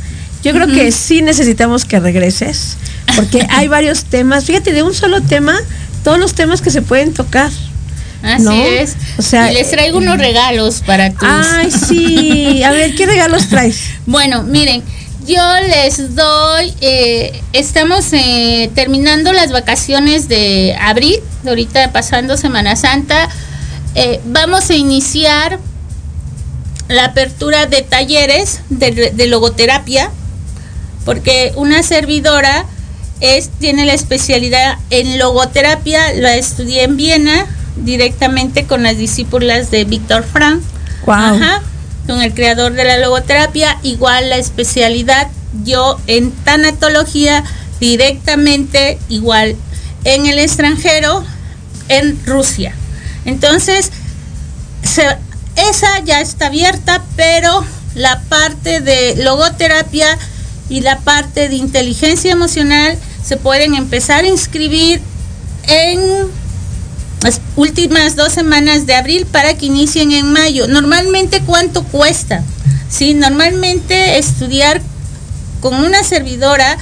[0.42, 2.76] Yo creo que sí necesitamos que regreses,
[3.14, 4.44] porque hay varios temas.
[4.44, 5.54] Fíjate, de un solo tema,
[6.02, 7.50] todos los temas que se pueden tocar.
[8.22, 8.52] Así ¿no?
[8.52, 8.96] es.
[9.18, 11.28] O sea, y les traigo unos regalos para tus.
[11.28, 12.62] Ay, sí.
[12.62, 13.80] A ver, ¿qué regalos traes?
[14.06, 14.82] Bueno, miren,
[15.26, 23.28] yo les doy, eh, estamos eh, terminando las vacaciones de abril, ahorita pasando Semana Santa,
[23.94, 25.58] eh, vamos a iniciar
[26.88, 30.10] la apertura de talleres de, de logoterapia,
[31.04, 32.64] porque una servidora
[33.20, 39.84] es, tiene la especialidad en logoterapia, la estudié en Viena directamente con las discípulas de
[39.84, 40.62] Víctor Frank.
[41.06, 41.62] Ajá,
[42.10, 45.28] con el creador de la logoterapia, igual la especialidad
[45.62, 47.44] yo en tanatología
[47.78, 49.54] directamente igual
[50.02, 51.24] en el extranjero
[51.88, 52.74] en Rusia.
[53.24, 53.92] Entonces,
[55.54, 57.64] esa ya está abierta, pero
[57.94, 60.18] la parte de logoterapia
[60.68, 65.00] y la parte de inteligencia emocional se pueden empezar a inscribir
[65.68, 66.00] en
[67.22, 70.68] las últimas dos semanas de abril para que inicien en mayo.
[70.68, 72.42] Normalmente, ¿cuánto cuesta?
[72.88, 74.80] Sí, normalmente estudiar
[75.60, 76.78] con una servidora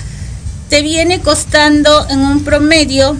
[0.68, 3.16] te viene costando en un promedio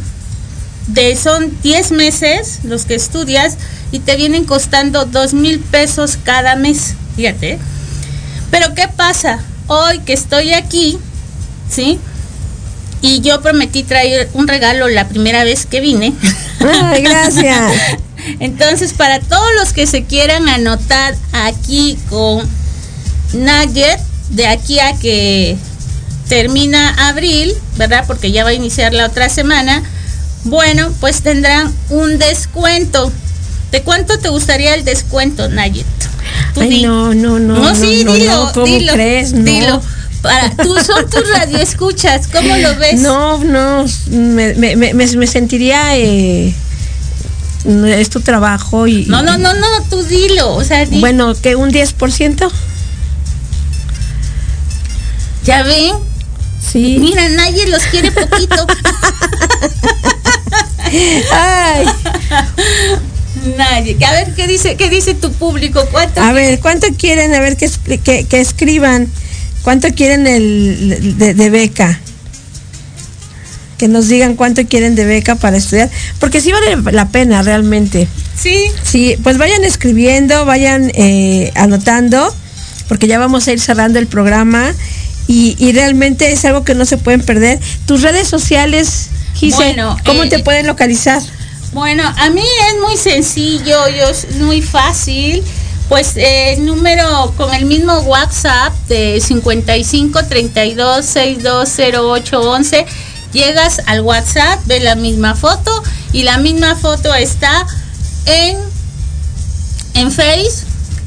[0.86, 3.57] de son 10 meses los que estudias
[3.93, 6.95] y te vienen costando dos mil pesos cada mes.
[7.16, 7.59] Fíjate.
[8.51, 9.40] Pero ¿qué pasa?
[9.66, 10.99] Hoy que estoy aquí,
[11.70, 11.99] ¿sí?
[13.00, 16.12] Y yo prometí traer un regalo la primera vez que vine.
[16.60, 17.72] Ay, gracias.
[18.40, 22.48] Entonces, para todos los que se quieran anotar aquí con
[23.32, 24.00] Nugget,
[24.30, 25.56] de aquí a que
[26.28, 28.04] termina abril, ¿verdad?
[28.06, 29.82] Porque ya va a iniciar la otra semana.
[30.44, 33.12] Bueno, pues tendrán un descuento.
[33.72, 35.48] ¿De cuánto te gustaría el descuento?
[36.54, 37.58] Tú Ay, no, no, no.
[37.58, 39.32] No, sí, no, dilo, no, ¿cómo dilo, crees?
[39.32, 39.44] No.
[39.44, 39.82] dilo.
[40.23, 43.01] Para, tú son tus radioescuchas, ¿cómo lo ves?
[43.01, 46.53] No, no, me, me, me, me sentiría, eh,
[47.86, 49.05] es tu trabajo y...
[49.07, 52.51] No, no, no, no, tú dilo, o sea, di- Bueno, que un 10%.
[55.45, 55.95] ¿ya ven?
[56.73, 56.99] Sí.
[57.01, 58.66] Mira, nadie los quiere poquito.
[61.32, 61.86] Ay,
[63.57, 63.97] Nadie.
[64.05, 65.85] A ver, ¿qué dice, qué dice tu público?
[65.90, 66.20] ¿Cuánto?
[66.20, 67.35] a ver, ¿cuánto quieren?
[67.35, 69.09] A ver, que, que, que escriban.
[69.62, 72.01] ¿Cuánto quieren el de, de beca?
[73.76, 75.90] Que nos digan cuánto quieren de beca para estudiar.
[76.18, 78.09] Porque sí vale la pena realmente.
[78.40, 78.64] Sí.
[78.82, 82.35] Sí, pues vayan escribiendo, vayan eh, anotando,
[82.89, 84.72] porque ya vamos a ir cerrando el programa
[85.26, 87.59] y, y realmente es algo que no se pueden perder.
[87.86, 89.09] Tus redes sociales,
[89.56, 91.22] Bueno, ¿cómo eh, te pueden localizar?
[91.72, 95.43] Bueno, a mí es muy sencillo, yo es muy fácil.
[95.89, 102.86] Pues eh, número con el mismo WhatsApp de 55 32 6208 11
[103.32, 105.70] llegas al WhatsApp, ves la misma foto
[106.12, 107.66] y la misma foto está
[108.27, 108.59] en
[109.94, 110.65] en Face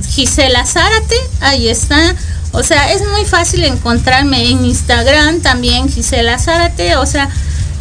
[0.10, 2.16] Gisela Zárate, ahí está.
[2.52, 7.30] O sea, es muy fácil encontrarme en Instagram también Gisela Zárate, o sea,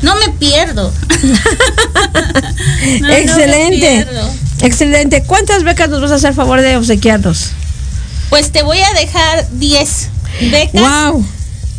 [0.02, 0.93] no me pierdo.
[2.82, 3.77] No, no me Excelente.
[3.78, 4.31] pierdo.
[4.62, 5.22] Excelente.
[5.24, 7.50] ¿Cuántas becas nos vas a hacer favor de obsequiarnos?
[8.28, 10.08] Pues te voy a dejar 10
[10.50, 10.80] becas.
[10.82, 11.24] Wow.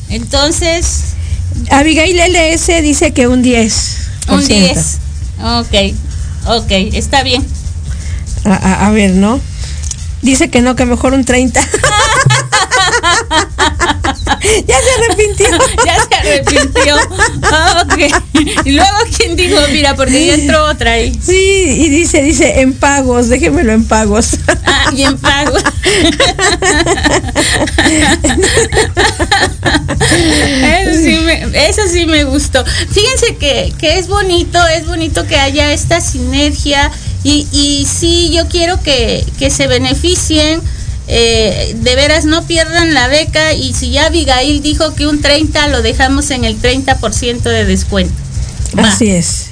[0.10, 1.02] Entonces,
[1.70, 3.98] Abigail LS dice que un 10.
[4.30, 4.98] un 10.
[5.44, 5.74] Ok,
[6.48, 7.46] ok, está bien.
[8.46, 9.40] A, a- a ver, ¿no?
[10.22, 11.62] Dice que no, que mejor un 30.
[14.68, 15.48] ya se arrepintió.
[15.86, 16.96] ya se arrepintió.
[17.54, 18.00] Ah, ok.
[18.66, 19.60] Y luego, ¿quién dijo?
[19.72, 21.12] Mira, porque ya entró otra ahí.
[21.22, 24.38] Sí, y dice, dice, en pagos, déjemelo en pagos.
[24.66, 25.58] Ah, y en pago.
[30.78, 32.64] Eso sí, me, eso sí me gustó.
[32.66, 36.90] Fíjense que, que es bonito, es bonito que haya esta sinergia
[37.24, 40.62] y, y sí, yo quiero que, que se beneficien.
[41.08, 45.68] Eh, de veras no pierdan la beca y si ya Abigail dijo que un 30
[45.68, 48.14] lo dejamos en el 30% de descuento.
[48.78, 48.88] Va.
[48.88, 49.48] Así es,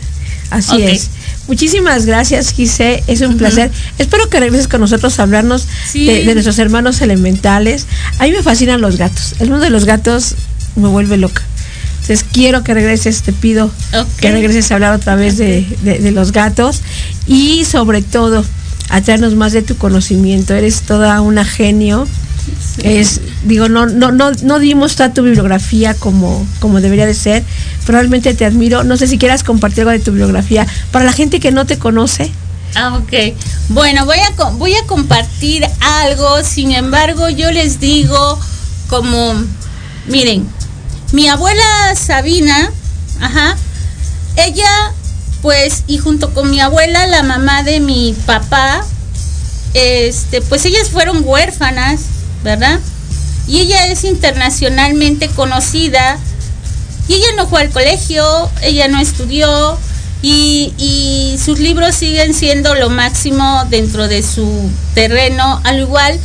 [0.51, 1.09] así es.
[1.47, 3.03] Muchísimas gracias, Gise.
[3.07, 3.71] Es un placer.
[3.97, 6.05] Espero que regreses con nosotros a hablarnos Sí.
[6.05, 7.87] de, de nuestros hermanos elementales.
[8.19, 9.33] A mí me fascinan los gatos.
[9.39, 10.35] El mundo de los gatos
[10.75, 11.41] me vuelve loca.
[12.01, 13.71] Entonces quiero que regreses, te pido
[14.19, 16.81] que regreses a hablar otra vez de, de- de los gatos
[17.27, 18.45] y sobre todo
[18.89, 20.53] a traernos más de tu conocimiento.
[20.53, 22.07] Eres toda una genio.
[22.83, 27.43] Es, digo, no, no, no, no dimos toda tu bibliografía como, como debería de ser,
[27.85, 28.83] pero realmente te admiro.
[28.83, 31.77] No sé si quieras compartir algo de tu bibliografía para la gente que no te
[31.77, 32.31] conoce.
[32.75, 33.35] Ah, ok.
[33.69, 38.39] Bueno, voy a, voy a compartir algo, sin embargo, yo les digo
[38.87, 39.33] como,
[40.07, 40.47] miren,
[41.11, 42.71] mi abuela Sabina,
[43.19, 43.55] ajá,
[44.35, 44.93] ella,
[45.41, 48.85] pues, y junto con mi abuela, la mamá de mi papá,
[49.73, 52.01] este, pues ellas fueron huérfanas,
[52.43, 52.79] ¿verdad?
[53.47, 56.17] Y ella es internacionalmente conocida
[57.07, 58.23] y ella no fue al colegio,
[58.61, 59.77] ella no estudió
[60.21, 66.19] y, sus libros siguen siendo lo máximo dentro de su terreno, al igual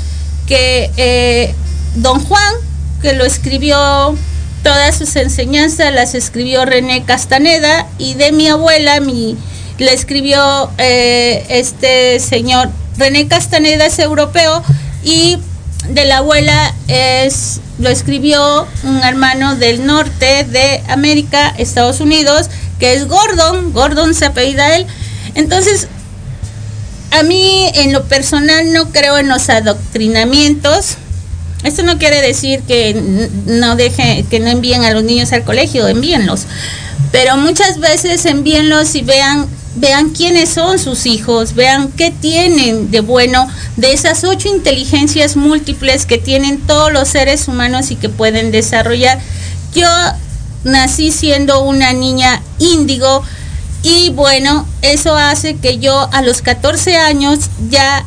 [0.46, 1.54] que eh,
[1.94, 2.54] Don Juan,
[3.00, 4.16] que lo escribió,
[4.64, 9.36] todas sus enseñanzas las escribió René Castaneda y de mi abuela, mi,
[9.78, 14.64] la escribió eh, este señor René Castaneda es europeo
[15.04, 15.38] y
[15.88, 22.94] de la abuela es lo escribió un hermano del norte de América, Estados Unidos, que
[22.94, 24.86] es Gordon, Gordon se apellida él.
[25.34, 25.88] Entonces,
[27.10, 30.96] a mí en lo personal no creo en los adoctrinamientos.
[31.64, 32.94] Esto no quiere decir que
[33.46, 36.42] no deje, que no envíen a los niños al colegio, envíenlos.
[37.10, 39.46] Pero muchas veces envíenlos y vean,
[39.76, 46.06] vean quiénes son sus hijos, vean qué tienen de bueno de esas ocho inteligencias múltiples
[46.06, 49.18] que tienen todos los seres humanos y que pueden desarrollar.
[49.74, 49.88] Yo
[50.64, 53.22] nací siendo una niña índigo
[53.82, 57.38] y bueno, eso hace que yo a los 14 años
[57.70, 58.04] ya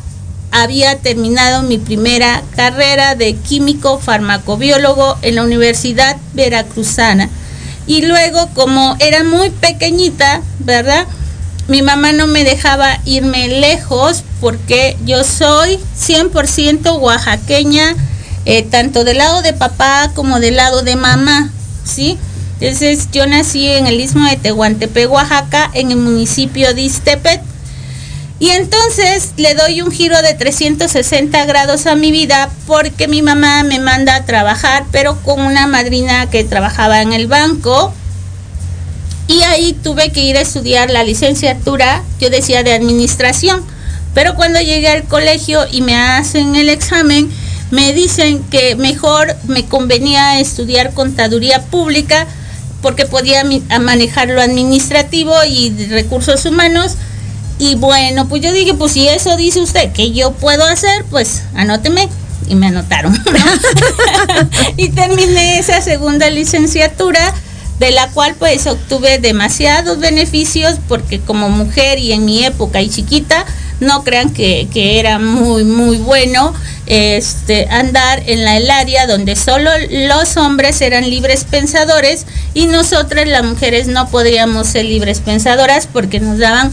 [0.50, 7.28] había terminado mi primera carrera de químico farmacobiólogo en la Universidad Veracruzana.
[7.86, 11.06] Y luego, como era muy pequeñita, ¿verdad?
[11.68, 17.94] Mi mamá no me dejaba irme lejos porque yo soy 100% oaxaqueña,
[18.44, 21.50] eh, tanto del lado de papá como del lado de mamá,
[21.84, 22.18] ¿sí?
[22.60, 27.40] Entonces yo nací en el istmo de Tehuantepec, Oaxaca, en el municipio de Iztepet.
[28.40, 33.64] Y entonces le doy un giro de 360 grados a mi vida porque mi mamá
[33.64, 37.92] me manda a trabajar, pero con una madrina que trabajaba en el banco.
[39.26, 43.62] Y ahí tuve que ir a estudiar la licenciatura, yo decía de administración.
[44.14, 47.28] Pero cuando llegué al colegio y me hacen el examen,
[47.70, 52.26] me dicen que mejor me convenía estudiar contaduría pública
[52.80, 53.44] porque podía
[53.80, 56.96] manejar lo administrativo y recursos humanos.
[57.58, 61.42] Y bueno, pues yo dije, pues si eso dice usted que yo puedo hacer, pues
[61.54, 62.08] anóteme.
[62.48, 63.12] Y me anotaron.
[63.12, 63.20] ¿no?
[64.76, 67.34] y terminé esa segunda licenciatura,
[67.78, 72.88] de la cual pues obtuve demasiados beneficios, porque como mujer y en mi época y
[72.88, 73.44] chiquita,
[73.80, 76.52] no crean que, que era muy, muy bueno
[76.86, 83.28] este, andar en la, el área donde solo los hombres eran libres pensadores y nosotras
[83.28, 86.72] las mujeres no podríamos ser libres pensadoras porque nos daban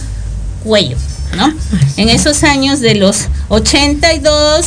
[0.65, 0.97] cuello,
[1.37, 1.53] ¿no?
[1.95, 4.65] En esos años de los 82,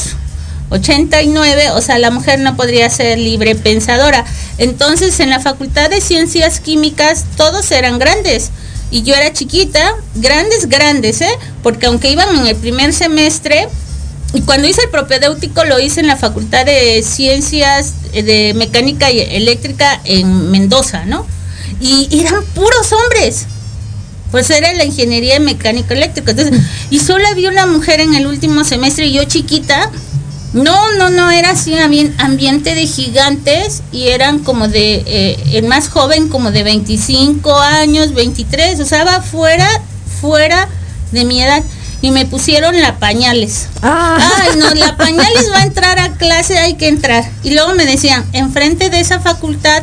[0.71, 4.25] 89, o sea, la mujer no podría ser libre pensadora.
[4.59, 8.51] Entonces, en la Facultad de Ciencias Químicas todos eran grandes
[8.91, 11.39] y yo era chiquita, grandes, grandes, ¿eh?
[11.63, 13.69] Porque aunque iban en el primer semestre,
[14.35, 19.11] y cuando hice el propedéutico lo hice en la Facultad de Ciencias eh, de Mecánica
[19.11, 21.27] y Eléctrica en Mendoza, ¿no?
[21.81, 23.47] Y eran puros hombres.
[24.31, 26.33] Pues era la ingeniería de mecánica eléctrica.
[26.33, 26.61] Entonces,
[26.91, 29.91] y solo había una mujer en el último semestre y yo chiquita.
[30.55, 35.65] No, no, no, era así ambien- ambiente de gigantes y eran como de, eh, el
[35.67, 39.69] más joven como de 25 años, 23, o sea, va fuera,
[40.21, 40.69] fuera
[41.13, 41.63] de mi edad.
[42.01, 43.67] Y me pusieron la pañales.
[43.83, 47.29] Ay, no, la pañales va a entrar a clase, hay que entrar.
[47.43, 49.83] Y luego me decían, enfrente de esa facultad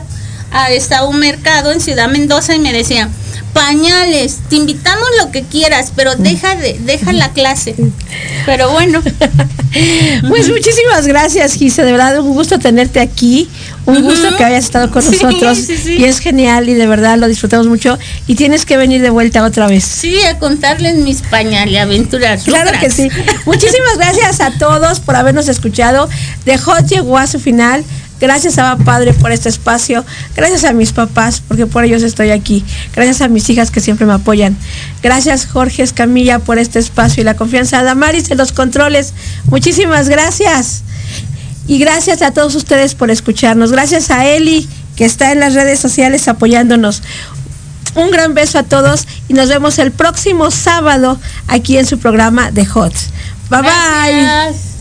[0.52, 3.12] ah, está un mercado en Ciudad Mendoza y me decían,
[3.56, 7.74] pañales, te invitamos lo que quieras, pero deja de, deja la clase.
[8.46, 9.02] Pero bueno.
[10.30, 13.50] Pues muchísimas gracias, Gise, de verdad un gusto tenerte aquí,
[13.86, 15.98] un gusto que hayas estado con Sí, nosotros sí, sí.
[15.98, 19.44] y es genial y de verdad lo disfrutamos mucho y tienes que venir de vuelta
[19.44, 19.84] otra vez.
[19.84, 22.44] Sí, a contarles mis pañales, aventuras.
[22.46, 23.10] Claro que sí.
[23.46, 26.08] Muchísimas gracias a todos por habernos escuchado.
[26.46, 27.84] The Hot llegó a su final.
[28.20, 30.06] Gracias a Padre por este espacio.
[30.36, 32.64] Gracias a mis papás, porque por ellos estoy aquí.
[32.96, 34.58] Gracias a mis hijas que siempre me apoyan.
[35.04, 37.84] Gracias Jorge Escamilla por este espacio y la confianza.
[37.84, 39.14] Damaris en los controles.
[39.46, 40.84] Muchísimas gracias.
[41.68, 43.72] Y gracias a todos ustedes por escucharnos.
[43.72, 47.02] Gracias a Eli, que está en las redes sociales apoyándonos.
[47.96, 52.52] Un gran beso a todos y nos vemos el próximo sábado aquí en su programa
[52.52, 52.94] de Hot.
[53.50, 54.75] Bye bye.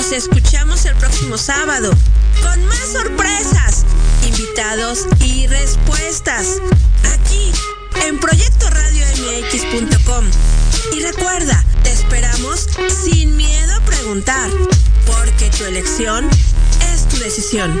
[0.00, 1.90] Nos escuchamos el próximo sábado
[2.42, 3.84] con más sorpresas,
[4.26, 6.56] invitados y respuestas
[7.12, 7.52] aquí
[8.06, 10.24] en proyectoradiomx.com.
[10.96, 12.66] Y recuerda, te esperamos
[13.04, 14.48] sin miedo a preguntar,
[15.06, 16.26] porque tu elección
[16.94, 17.78] es tu decisión.